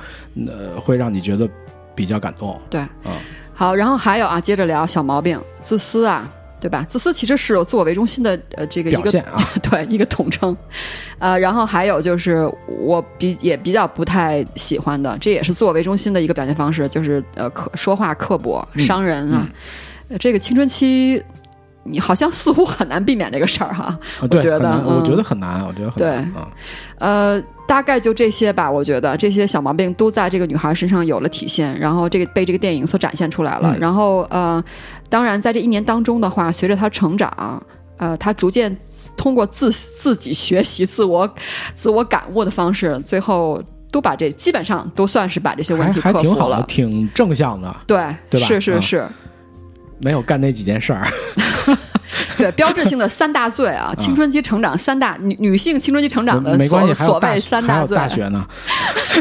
[0.46, 1.46] 呃，会让你觉得
[1.94, 2.58] 比较感动。
[2.70, 3.12] 对，嗯，
[3.58, 6.26] 好，然后还有啊，接着聊小毛病，自私啊。
[6.60, 6.84] 对吧？
[6.88, 10.56] 自私其实是有自我为中心的，呃，这个一个啊， 对，一个统称，
[11.20, 19.48] 呃，然后还有就是我比也比较不太喜欢的，这也是自我为中心的一个表现方式，就是呃，刻说话刻薄、伤人啊。
[20.18, 21.22] 这个青春期，
[21.84, 23.96] 你好像似乎很难避免这个事儿哈。
[24.20, 26.32] 我觉得，我觉得很难，我觉得很难。
[26.34, 26.42] 对，
[26.98, 28.68] 呃，大概就这些吧。
[28.68, 33.76] 我觉得这些小毛病都在这个女孩身上有了体现，然后这个被这个电影所展现出来了。
[33.78, 34.60] 然后呃。
[35.10, 37.30] 当然，在这一年当中的话，随着她成长，
[37.96, 38.76] 呃，她逐渐
[39.16, 41.26] 通过自自己学习、自我
[41.74, 43.58] 自我感悟的方式，最后
[43.90, 47.96] 都把这基本上都算是把这些问题克服了，挺正向的，对
[48.28, 48.46] 对吧？
[48.46, 49.08] 是是是，
[49.98, 51.06] 没有干那几件事儿。
[52.36, 57.96] 对，标志性的三大罪啊，青春期成长三大女女性青春期成长的所所谓三大罪。
[57.96, 58.46] 大学呢？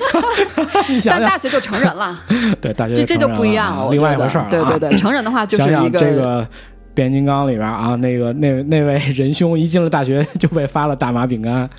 [1.06, 2.18] 但大学就成人了。
[2.62, 3.90] 对，大学这这就不一样了。
[3.92, 4.46] 另外一回事儿。
[4.50, 6.48] 对对对，成人的话就是一个这个
[6.94, 11.70] 变形金刚里边啊，那个那那位仁兄一进了大学就被发了大麻饼干，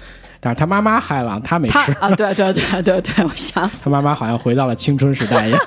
[0.41, 5.61] 但是他妈妈害了，他没吃啊，对对对对对，我想他妈妈好像回到了青春时代一样。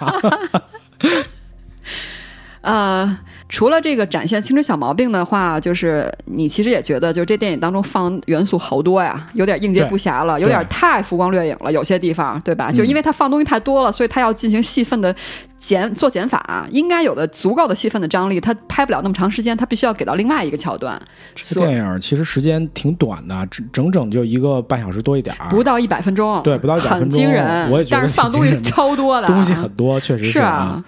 [2.61, 3.17] 呃，
[3.49, 12.71] 除了这个展现青春小毛病的话，就是你其实也觉得，就这电影当中放元素好多呀，有点应接不暇了，有点太浮光掠影了，有些地方，对吧？
[12.71, 15.15] 就因为它放东西太多了，所以它要进行戏份的
[15.57, 21.01] 减做减法，应该有的足够的戏份的张力，它拍不了那么长时间，它必须要给到另外一个桥段。
[21.33, 27.71] 这电影其实时间挺短的，整整整就一个半小时多一点儿，不到一百分钟，对，不到一百分钟，很惊人。
[27.71, 30.83] 我也觉得，但是放东西超多的，东西很多，确实是啊。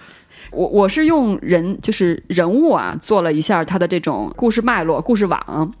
[0.54, 5.72] 我我是用人就是人物啊，做了一下他的这种故事脉络、故事网。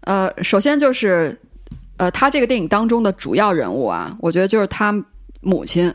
[0.00, 1.38] 呃，首先就是，
[1.96, 4.92] 呃，他这个电影当中的主要人物啊，我觉得就是他
[5.40, 5.92] 母亲，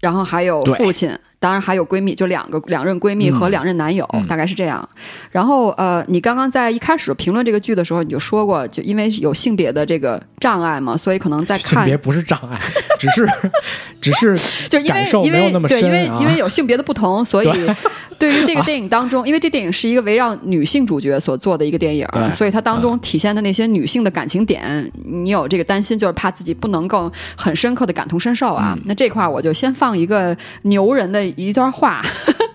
[0.00, 1.16] 然后还有父亲。
[1.38, 4.88] 当然还有闺蜜，就两个两任闺蜜和两任男友，大概是这样。
[5.30, 12.58] 然后呃，你刚刚在一开始评论这个剧的时候，你就说过，就因为有性别的这个障碍嘛，所以可能在看性别不是障碍，
[12.98, 13.28] 只是
[14.00, 14.36] 只是
[14.68, 17.50] 就因为因为对因为因为有性别的不同，所以
[18.18, 28.74] 对于这个电影当中，因为这电影是一个围绕女性主角所做的一个电影，所以它当中体现的那些女性的感情点，你有这个担心，就是怕自己不能够很深刻的感同身受啊。
[28.86, 31.25] 那这块我就先放一个牛人的。
[31.36, 32.00] 一段话，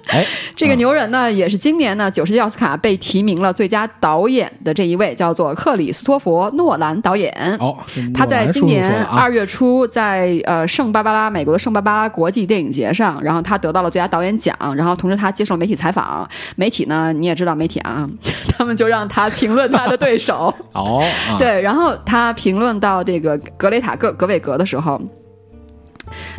[0.10, 7.32] 哎， 这个牛人呢，也是今年呢九十届奥斯卡被提名了最佳导演的这一位，叫做克里斯托弗·诺兰导演。
[7.60, 7.78] 哦，
[8.14, 18.08] 他在今年二月初在呃圣巴巴拉美国的圣巴巴拉国际电影节上，然后他得到了最佳导演奖，然后同时他接受媒体采访，媒体呢你也知道媒体啊，
[18.58, 20.54] 他们就让他评论他的对手。
[20.74, 21.04] 哦，
[21.40, 25.02] 对，然后他评论到这个格雷塔·格格韦格的时候。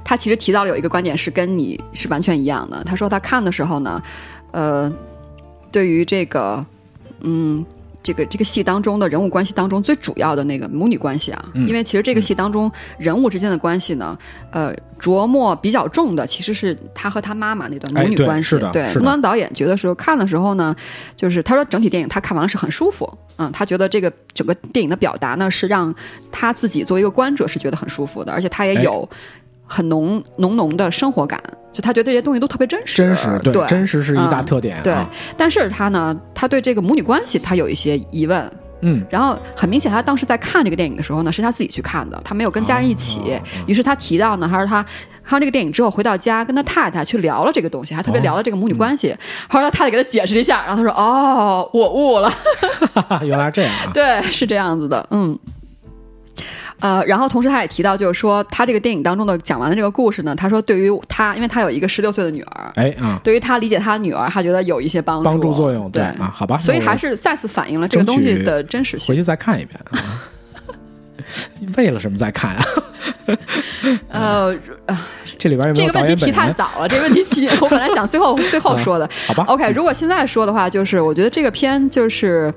[0.05, 2.83] 他其实提到了有一个观点是跟你是完全一样的。
[2.85, 4.03] 他说他看的时候呢，
[4.51, 4.93] 呃，
[5.71, 6.65] 对于这个，
[7.21, 7.65] 嗯，
[8.03, 14.19] 这个这个戏当中的人物关系当中最主要的那个母女关系啊，因为其实这个戏当中人物之间的关系呢，
[14.51, 18.59] 呃，琢磨比较重的其实是他和他妈妈那段母女关系。
[18.73, 20.75] 对，诺兰导演觉得说看的时候呢，
[21.17, 25.95] 就是他说整体电影他看完了是很舒服，嗯，他觉得这个整个电影的表达呢是让
[26.33, 29.09] 他自己作为一个观者是觉得很舒服的，而且他也有。
[29.73, 34.79] 很浓浓浓的生活感，就他觉得这些东西都特别真实，真实对，真实是一大特点。
[34.83, 34.95] 对，
[35.37, 38.53] 但是他呢，他对这个母女关系他有一些疑问。
[38.85, 43.41] 嗯，然后很明显，他当时在看这个电影的时候呢，是他自己去看的，他没有跟家人一起。
[43.65, 44.83] 于是他提到呢，他说他
[45.23, 49.17] 看完这个电影之后回到家，跟他太太去聊了这个东西，还特别聊了这个母女关系。
[49.49, 52.29] 后来他太太给他解释一下，然后他说：“哦，我悟了
[53.23, 55.39] 原来这样。”对，是这样子的，嗯。
[56.83, 69.15] 呃，然后同时他也提到，就是说他这个电影当中的讲完的这个故事呢，他说对于他，因为他有一个十六岁的女儿，哎啊，对于他理解他女儿，他觉得有一些帮助帮助作用，对啊，好吧，所以还是再次反映了这个东西的真实性。
[69.15, 69.81] 回去再看一遍，
[71.79, 72.65] 为了什么再看啊？
[74.11, 74.53] 呃，
[75.39, 82.53] 这里边有这个问题提太早了，这个问题提我本来想最后 最后说的，好吧？OK，如果现在说的话，就是我觉得这个片就是。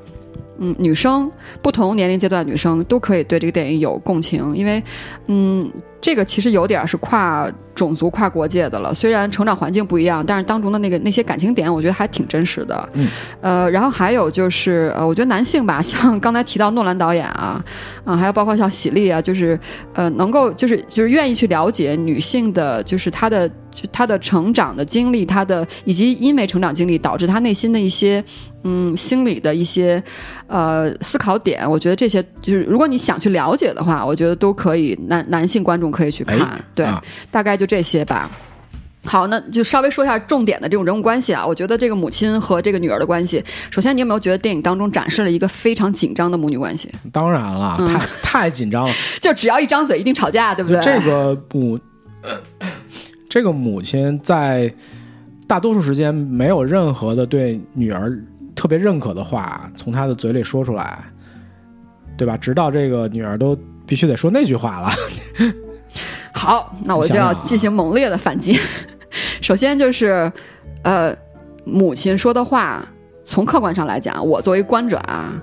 [0.58, 1.30] 嗯，女生
[1.62, 4.82] 不同年龄阶段女生都可以对这个电影有共情，因为，
[5.28, 5.72] 嗯，
[6.06, 8.94] 这个其实有点是跨种族、跨国界的了。
[8.94, 12.90] 虽然成长环境不一样，但是当中的那个那些感情点，我觉得还挺真实的。
[12.94, 13.08] 嗯，
[13.42, 17.60] 呃，然后还有就是，呃，我觉得男性吧， 像刚才提到诺兰导演啊，
[18.04, 19.60] 啊，还有包括像喜力啊，就是，
[19.96, 28.24] 呃，能够就是就是愿意去了解女性的，就是她的就她的成长的经历，她的以及因为成长经历导致她内心的一些。
[28.68, 30.04] 嗯，心理的一些
[30.48, 36.64] 呃思考点，我觉得这些就是，如果你想去了解的话，我觉得都可以，男男性观众可以去看。
[36.74, 36.86] 对，
[37.32, 38.30] 大概就这些吧。
[39.06, 41.46] 好，那就稍微说一下重点的这种人物关系啊。
[41.46, 46.92] 我觉得这个母亲和这个女儿的关系，首先你有没有觉得电影当中展示了一个非常紧张的母女关系？
[47.12, 50.82] 当然了，太太紧张了， 就只要一张嘴一定吵架，对不对？
[50.82, 51.80] 这个母，
[53.30, 54.74] 这个母亲在
[55.48, 58.12] 大多数时间没有任何的对女儿。
[58.56, 61.04] 特别认可的话从她的嘴里说出来，
[62.18, 62.38] 对吧？
[62.38, 63.54] 直到这个女儿都
[63.86, 64.90] 必须得说那句话了。
[66.36, 68.60] 好，那我就要进行猛烈的反击。
[69.42, 70.32] 首先就是，
[70.84, 71.16] 呃，
[71.64, 72.86] 母亲说的话，
[73.24, 75.34] 从客观上来讲，我作为观者啊，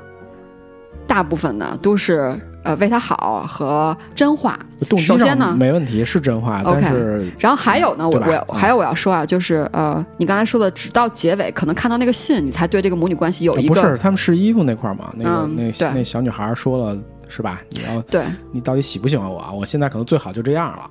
[1.06, 2.38] 大部分呢都是。
[2.64, 4.56] 呃，为他好和真话，
[4.96, 16.96] 首先呢，没问题是真话，OK，，然后还有呢，我我还有我要说啊，就是呃，你刚才说的，直到结尾可能看到那个信，你才对这个母女关系有一个不是他们试衣服那块儿嘛，那个那那小女孩说了
[17.34, 17.62] 是吧？
[17.70, 19.50] 你要对，你到底喜不喜欢我啊？
[19.50, 20.90] 我现在可能最好就这样了。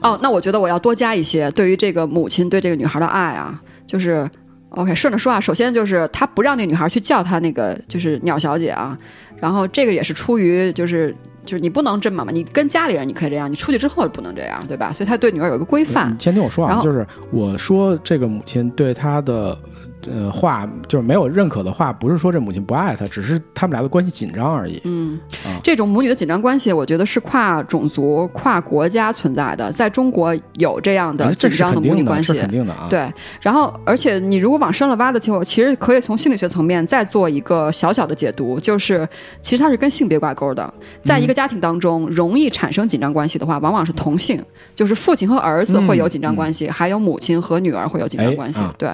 [0.00, 4.28] 哦，那我觉得我要多加一些对于这个母亲对这个女孩的爱啊，就是
[4.70, 8.96] OK，顺着说啊，首先就是他不让那女孩去叫他那个就是鸟小姐啊，
[9.36, 11.14] 然后这个也是出于就是
[11.44, 14.92] 就是你不能这么嘛，你跟家里人你可以这样，你出去之后不能这样，对吧？
[14.92, 16.12] 所以他对女儿有一个规范。
[16.12, 19.58] 你先听我说啊，就是我说这个母亲对他的
[20.06, 24.80] 呃话，就是没有认可的话，不是说这母亲不爱他，只是他们俩的关系紧张而已。
[24.84, 32.38] 嗯啊，这种母女的紧张关系，我觉得是跨种族、跨国家存在的，在中国有这样的紧张的，母女关系是。
[32.40, 39.06] 肯定的啊。，对，然后而且你如果往深了挖的时候，其实可以从心理学层面再做一个小小的解读，就是
[39.40, 40.72] 其实它是跟性别挂钩的。
[41.02, 44.42] 在一个家庭当中，容易产生紧张关系的话，往往是同性，
[44.74, 48.60] 就是父亲和儿子会有紧张关系，还有母亲和女儿会有紧张关系。
[48.60, 48.90] 哎啊对，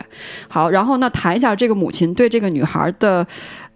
[0.49, 3.27] 好，然后呢，谈一下这个母亲对这个女孩的，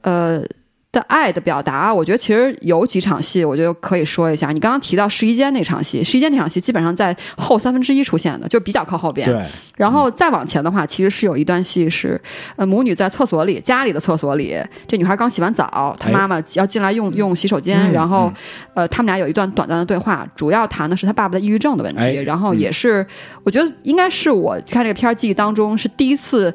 [0.02, 0.42] 呃。
[0.90, 4.50] 的爱的表达，我觉得其实有几场戏，我觉得可以说一下。
[4.52, 9.30] 你刚刚提到试衣间那场戏，试衣间那场戏基本上在后三分之一出现的，就比较靠后边。
[9.30, 9.44] 对，
[9.76, 12.18] 然后再往前的话，其实是有一段戏是，
[12.56, 14.56] 呃，母女在厕所里，家里的厕所里，
[14.86, 18.32] 这女孩刚洗完澡，她哎妈妈要进来用用洗手间，嗯然后，
[18.72, 23.06] 呃，他们俩有一段短暂的对话，主要谈的是她爸爸的抑郁症的问题，哎然后也是，
[23.44, 26.52] 我觉得应该是我看这个片儿记忆当中是第一次，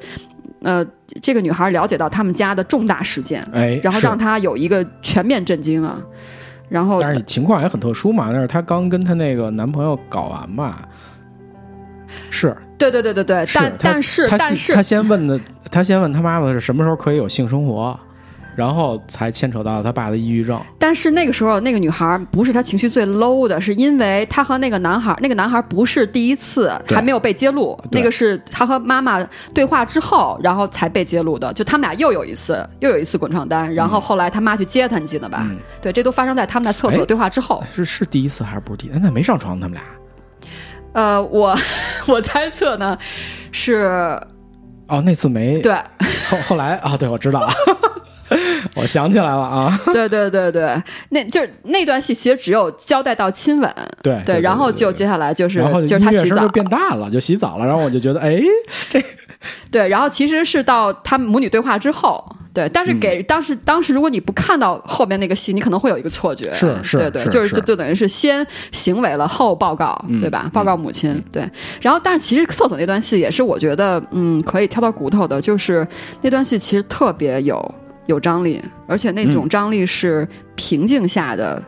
[0.64, 0.86] 呃，
[1.22, 6.02] 这个女孩了解到他们家的重大事件，哎，然后让她有一个全面震惊啊，
[6.70, 10.78] 然后但是情况也很特殊嘛，那是她刚跟她那个男朋友搞完嘛。
[12.30, 15.40] 是，对对对对对，但但是但是她先问的，
[15.72, 18.00] 她先问她妈妈是什么时候可以有性生活，
[18.56, 20.60] 然后才牵扯到他爸的抑郁症。
[20.78, 29.24] 但是那个时候，那个女孩不是她情绪最 low 的，是因为她和那个男孩，那个男孩不是第一次，还没有被揭露，那个是她和妈妈
[29.54, 31.52] 对话之后，然后才被揭露的。
[31.54, 35.40] 就他们俩又有一次，又有一次滚床单，然后后来他妈去接她，你记得吧？
[35.50, 37.64] 嗯对，这都发生在他们在厕所哎对话之后。
[37.74, 39.00] 是是第一次还是不是第一次？
[39.00, 39.84] 那没上床，他们俩。
[40.94, 41.58] 呃，我
[42.08, 42.98] 我猜测呢，
[43.52, 44.20] 是
[44.88, 45.60] 哦，那次没。
[45.60, 45.74] 对
[46.30, 47.52] 后后来啊，对，我知道了，
[48.76, 49.80] 我想起来了啊。
[49.94, 57.66] 对对对对，那就是那段戏其实只有交代到亲吻，对对，然后就接下来就是然后就是他洗澡变大了，就洗澡了。
[57.66, 58.42] 然后我就觉得，哎
[58.90, 59.04] 这，
[59.72, 70.50] 对，然后其实是到他们母女对话之后，对，但是给、当时当时如果你不看到后面那个戏，你可能会有一个错觉，是是对对，是就是就就等于是先行为了后报告，嗯对吧？
[70.54, 71.48] 报告母亲，对。
[71.82, 75.86] 然后，但是其实厕所那段戏也是我觉得嗯可以挑到骨头的，就是
[76.22, 81.62] 那段戏其实特别有有张力，而且那嗯种张力是平静下的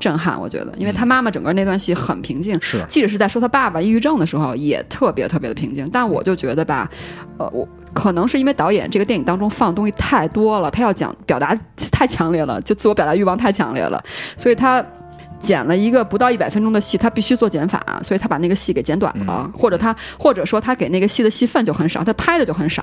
[0.00, 5.88] 震撼，我觉得，因为他妈妈整个那段戏很平静，是即使是在说他爸爸抑郁症的时候，也特别特别的平静。
[5.92, 6.90] 但我就觉得吧，
[7.38, 11.58] 呃，我可能是因为导演这个电影当中放的东西太多了，他要讲表达
[11.92, 14.02] 太强烈了，就自我表达欲望太强烈了，
[14.36, 14.84] 所以他。
[15.44, 22.82] 剪了一个不到一百分钟的戏，他必须做减法，所以他把那个戏给剪短了，或者他或者说他给那个戏的戏份就很少，他拍的就很少。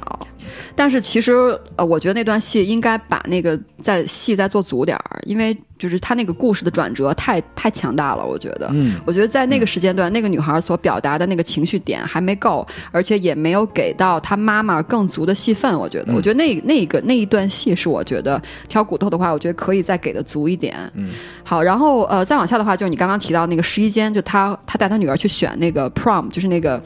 [0.75, 1.31] 但是其实
[1.75, 8.69] 呃，我觉得那段戏应该把那个在戏再做足点儿，因为就是他那个故事的转折太太强大了，我觉得。
[8.71, 15.75] 嗯，我觉得在那个时间段，那个女孩所表达的那个情绪点还没够，而且也没有给到她妈妈更足的戏份。
[15.77, 20.77] 我觉得，嗯我觉得那那个那一段戏是我觉得挑骨头的话，我觉得可以再给的足一点。
[20.93, 21.09] 嗯，
[21.43, 26.79] 好，然后呃，再往下的话，就是你刚刚提到那个试衣间，就他他带他女儿去选那个 prom，就是那个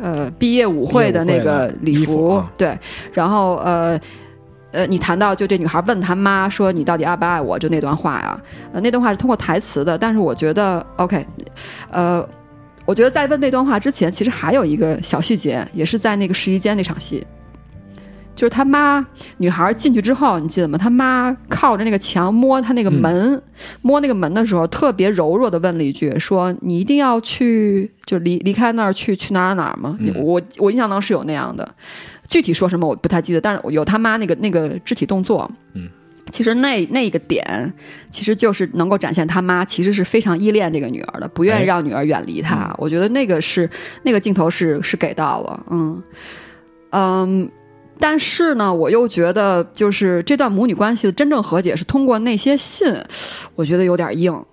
[0.00, 2.78] 呃毕业舞会的那个礼服啊对，
[3.12, 4.00] 然后呃。
[4.70, 8.40] 呃，你谈到就这女孩问她妈说你到底爱不爱我，就那段话呀，
[8.72, 11.26] 呃，那段话是通过台词的，但是我觉得 OK，
[11.90, 12.26] 呃，
[12.84, 17.26] 我觉得在问那段话之前，其实还有一个小细节，也是在那个试衣间那场戏，
[18.34, 19.04] 就是他妈
[19.38, 20.78] 女孩进去之后，你记得吗？
[20.78, 23.42] 他妈靠着那个墙摸她那个门，
[23.82, 31.68] 摸那个门的时候，特别柔弱的问了一句：“说你一定要去，就离离开那儿去去哪儿哪儿吗？”嗯我我印象当中是有那样的，
[32.28, 35.88] 具体说什么我不太记得，但是有他妈那个那个肢体动作，嗯。
[36.30, 37.72] 其实那那个点，
[38.10, 42.70] 其实就是能够展现他妈其实是非常依恋这个女儿的，不愿意哎让女儿远离他。
[42.76, 43.68] 我觉得那个是
[44.02, 46.02] 那个镜头是是给到了，嗯
[46.90, 47.50] 嗯。
[47.98, 52.94] 但是呢，我又觉得，就是这段母女关系的真正和解是通过那些信，
[53.54, 54.44] 我觉得有点硬。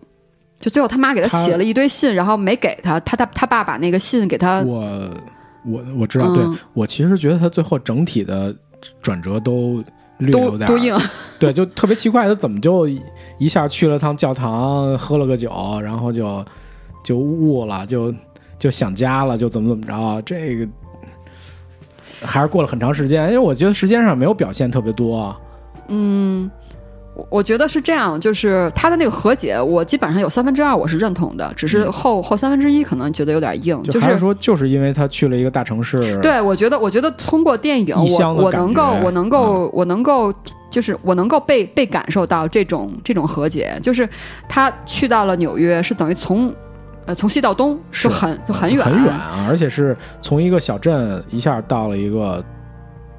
[0.60, 4.82] 就最后他妈给他他写了一堆信，然后没给他，他他他爸把那个信给他，我
[5.68, 8.56] 我我知道，嗯对我其实觉得他最后整体的
[9.02, 9.84] 转折都
[10.20, 10.96] 略有点儿都都硬。
[11.38, 12.88] 对，就特别奇怪，他怎么就
[13.38, 15.52] 一下去了趟教堂，喝了个酒，
[15.84, 16.46] 然后就
[17.04, 18.14] 就悟了，就
[18.58, 20.22] 就想家了，就怎么怎么着？
[20.22, 20.68] 这个
[22.22, 25.36] 还是过了很长时间，因为我觉得时间上没有表现特别多。
[25.90, 26.50] 嗯，
[27.16, 40.34] 我我觉得是这样，就是他的那个和解，我基本上有三分之二我是认同的，只是后、后三分之一可能觉得有点硬，就还是说就是因为他去了一个大城市，对我觉得，我觉得通过电影，我我能够我能够、嗯我能够
[40.70, 44.08] 就是我能够被被感受到这种这种和解，就是
[44.50, 46.54] 他去到了纽约，是等于从
[47.06, 52.44] 呃从西到东是就很就很远很远啊，而且是从一个小镇一下到了一个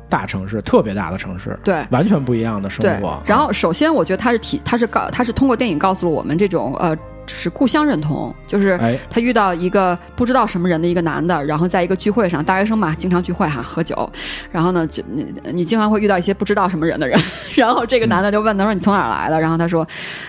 [0.09, 1.85] 大城市，特别大的城市，对。
[1.91, 6.97] 完全不一样的生活。，然后首先我觉得他是体，他是告，他是通过电影告诉了我们这种呃，
[7.35, 14.11] 是故乡认同，就是哎，他遇到一个不知道什么人的一个男的，然后在一个聚会上，大学生嘛，经常聚会哈，喝酒，
[14.51, 17.18] 然后呢，就你你经常会遇到一些不知道什么人的人，
[17.55, 19.87] 然后这个男的就问他说你从哪儿来的，然后他说，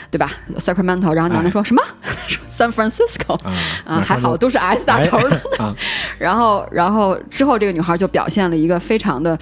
[0.10, 1.82] 对吧，Sacramento，然后男的说、什么？
[2.28, 3.38] 说 San Francisco。
[3.44, 3.54] 啊
[3.86, 5.42] 啊，还好都是 S 打头的，
[6.18, 9.38] 然后，然后之后这个女孩就表现了一个非常的，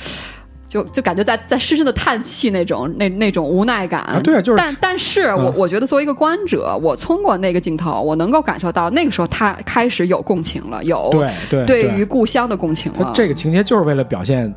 [0.75, 4.01] 就就感觉在在深深的叹气那种那那种无奈感。
[4.01, 13.05] 啊对啊就是但但是我、嗯我觉得作为一个观者，我通过那个镜头，我能够感受到那个时候他开始有共情了，有对对对于故乡的共情了。
[13.05, 14.53] 他这个情节就是为了表现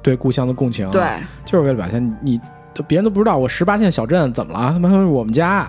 [0.00, 1.02] 对故乡的共情，对，
[1.44, 2.40] 就是为了表现你。
[2.86, 5.68] 别人都不知道我十八线小镇怎么了，他妈是我们家，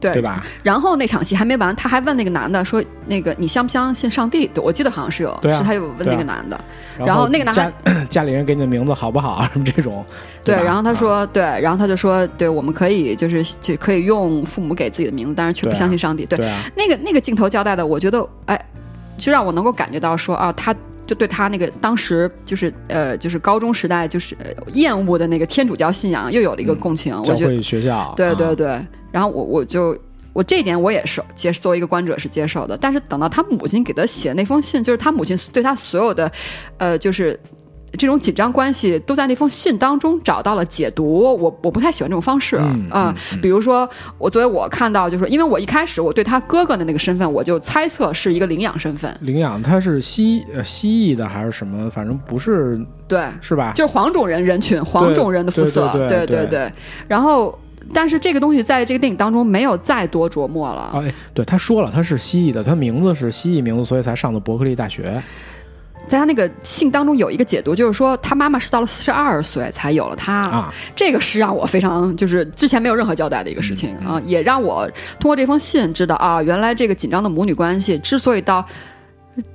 [0.00, 0.22] 对对？
[0.22, 0.44] 吧？
[0.62, 6.58] 然后那场戏还没完，他还问那个男的说：“那个你相不相信上帝？”对我记得好像是有，对啊是他有问那个男的。
[6.98, 7.72] 然后那个男家
[8.08, 9.46] 家里人给你的名字好不好？
[9.52, 10.04] 什么这种，
[10.44, 16.26] 对，吧然后他啊说，对，然后他就说，对，我们可以就是就可以用父母给自己的名字，但是却不相信上帝。
[16.26, 18.60] 对，对啊，那个那个镜头交代的，我觉得，哎，
[19.16, 20.74] 就让我能够感觉到说啊，他
[21.06, 27.16] 就对他那个当时就是呃就是高中时代就是、呃厌恶的那个天主教信仰又有了一个共情。
[27.16, 29.96] 我教觉得，会学校，对对啊，对，然后我我就。
[30.34, 36.30] 我这一点我也是接作为一个观者是接受的，但是等到他母亲给他写那封信，就是他母亲对他所有的，
[36.76, 37.36] 呃，就是
[37.94, 41.04] 这种紧张关系都在那封信当中找到了解读。
[41.22, 51.90] 我我不太喜欢这种方式啊、嗯比如说，我作为我看到，就是因为我一开始我对他哥哥的那个身份，我就猜测是一个领养身份，领养他是西呃西裔的还是什么？
[51.90, 53.72] 反正不是对，是吧？
[53.74, 56.72] 就是黄种人人群，黄种人的肤色，对对对对对
[57.08, 57.58] 然后，
[57.92, 60.82] 但是这个东西在这个电影当中没有再多琢磨了。
[60.82, 65.22] 啊，哎，对，他说了他是蜥蜴的，他名字是蜥蜴名字，所以才上的伯克利大学。
[66.06, 78.64] 在他那个信当中有一个解读，就是说他妈妈是到了四十二岁才有了他，啊，这个是让我非常就是之前没有任何交代的一个事情、嗯啊，也让我通过这封信知道啊，原来这个紧张的母女关系之所以到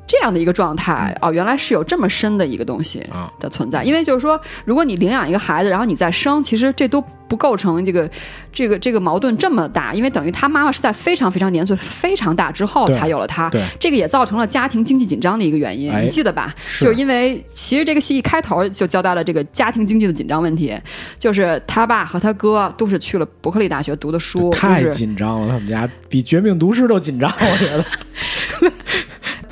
[0.07, 3.83] 这样的一个状态哦，原来是有这么深的一个东西啊的存在。
[3.83, 8.09] 因为就是说，如果你领养一个孩子，然后你再生，其实这都不构成这个
[8.51, 16.53] 这个这个矛盾这么大，因为等于他妈妈是在非常非常年岁非常大之后才有了他，这个也造成了家庭经济紧张的一个原因，哎你记得吧？
[16.67, 20.77] 是就是因为其实这个戏一开头就交代了这个家庭经济的紧张问题，
[21.17, 28.71] 就是他爸和他哥都是去了伯克利大学读的书，太紧张了，他们家比《绝命毒师》都紧张，我觉得。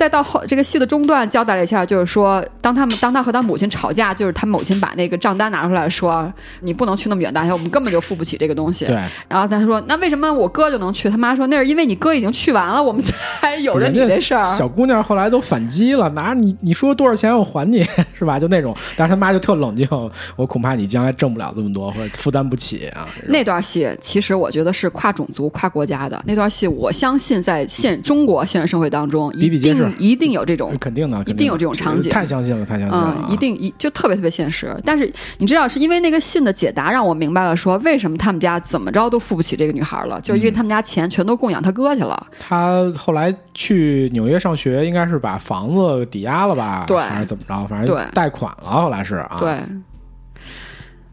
[0.02, 8.84] 再到后这个戏的中段交代了一下，就是说，当他们当他和他母亲吵架，就是他母亲把那个账单拿出来说，你不能去那么远大学，我们根本就付不起这个东西。
[8.86, 8.96] 对，
[9.28, 11.08] 然后他说，那为什么我哥就能去？
[11.08, 14.44] 他妈说，那是因为你哥已经去完了，我们才有着你人家这事儿。
[14.44, 18.40] 小姑娘后来都反击了，拿你你说多少钱我还你，是吧？
[18.40, 19.88] 就那种，但是他妈就特冷静，
[20.36, 23.08] 我恐怕你将来挣不了这么多，或者负担不起啊。
[23.28, 34.76] 那段戏其实我觉得是跨种族、跨国家的那段戏，我相信在现中国现实社会当中，一比比皆是定一定有这种肯定的，一定有这种场景太相信了，太相信了啊，嗯，一定一就特别特别现实。
[34.86, 42.28] 但是你知道，是因为那个信的解答让我明白了，说为什么他们家怎么着都付不起这个女孩了，就是因嗯为他们家钱全都供养他哥去了。
[42.40, 46.86] 他后来去纽约上学，应该是把房子抵押了吧？
[46.88, 47.68] 对还是怎么着？
[47.68, 49.38] 反对正贷款了，后来是啊。
[49.40, 49.58] 对。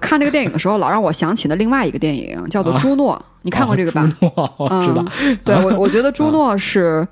[0.00, 4.08] 看这个电影的时候，老让我想起了另外一个电影，叫做《啊朱诺》，你看过这个吧？
[4.20, 7.04] 朱诺我知道，嗯、对我，我觉得朱诺是，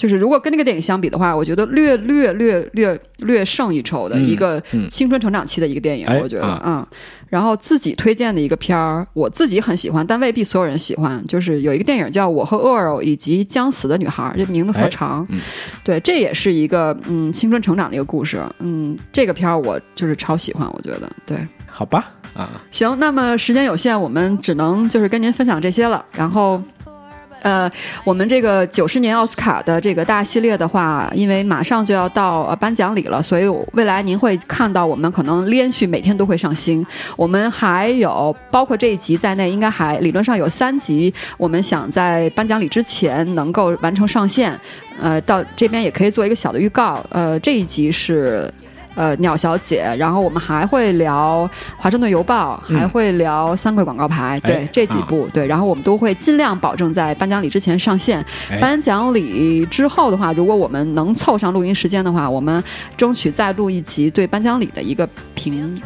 [0.00, 6.86] 就是如果跟这个电影相比的话，我觉得略略略略略胜一筹的嗯一个嗯青春成长期的一个电影，哎我觉得，啊嗯。
[7.28, 11.22] 然后自己推荐的一个片儿，我自己很喜欢，但未必所有人喜欢。
[11.28, 15.26] 就是有一个电影叫《我和 Earl 以及将死的女孩》，这名字特哎长。
[15.28, 15.38] 嗯
[15.84, 18.42] 对，这也是一个嗯青春成长的一个故事。
[18.60, 21.36] 嗯，这个片儿我就是超喜欢，我觉得对。
[21.66, 26.04] 好吧啊，行，那么时间有限，我们只能就是跟您分享这些了。
[26.10, 26.60] 然后，
[27.42, 27.70] 呃，
[28.04, 36.84] 我们这个九十年奥斯卡的这个大系列的话，因为马上就要到颁奖礼了，所以未来您会看到我们可能连续每天都会上新。
[37.16, 44.58] 我们还有包括这一集在内，应该还理论上有三集，我们想在颁奖礼之前能够完成上线。
[45.00, 47.04] 呃，到这边也可以做一个小的预告。
[47.10, 48.52] 呃，这一集是。
[48.94, 58.24] 呃鸟小姐，然后我们还会聊华盛顿邮报，还会聊三块广告牌，对哎这几部，对，然后我们都会尽量保证在颁奖礼之前上线。
[58.50, 62.62] 哎颁奖礼之后的话，如果我们能凑上录音时间的话，我们
[62.96, 65.80] 争取再录一集对颁奖礼的一个评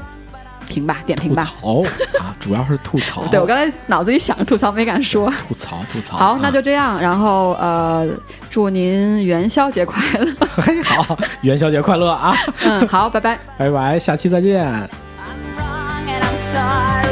[0.67, 1.45] 评吧，点评吐吧。
[1.45, 1.83] 槽
[2.21, 3.25] 啊，主要是吐槽。
[3.31, 5.33] 对我刚才脑子里想着吐槽，没敢说。
[5.49, 6.17] 吐槽吐槽。
[6.17, 7.01] 好，啊那就这样。
[7.01, 8.09] 然后呃，
[8.51, 10.33] 祝您元宵节快乐。
[10.57, 12.35] 嘿好，元宵节快乐啊！
[12.65, 13.39] 嗯，好，拜拜。
[13.59, 14.65] 拜拜，下期再见。
[14.65, 14.89] I'm
[15.57, 17.04] wrong and I'm sorry,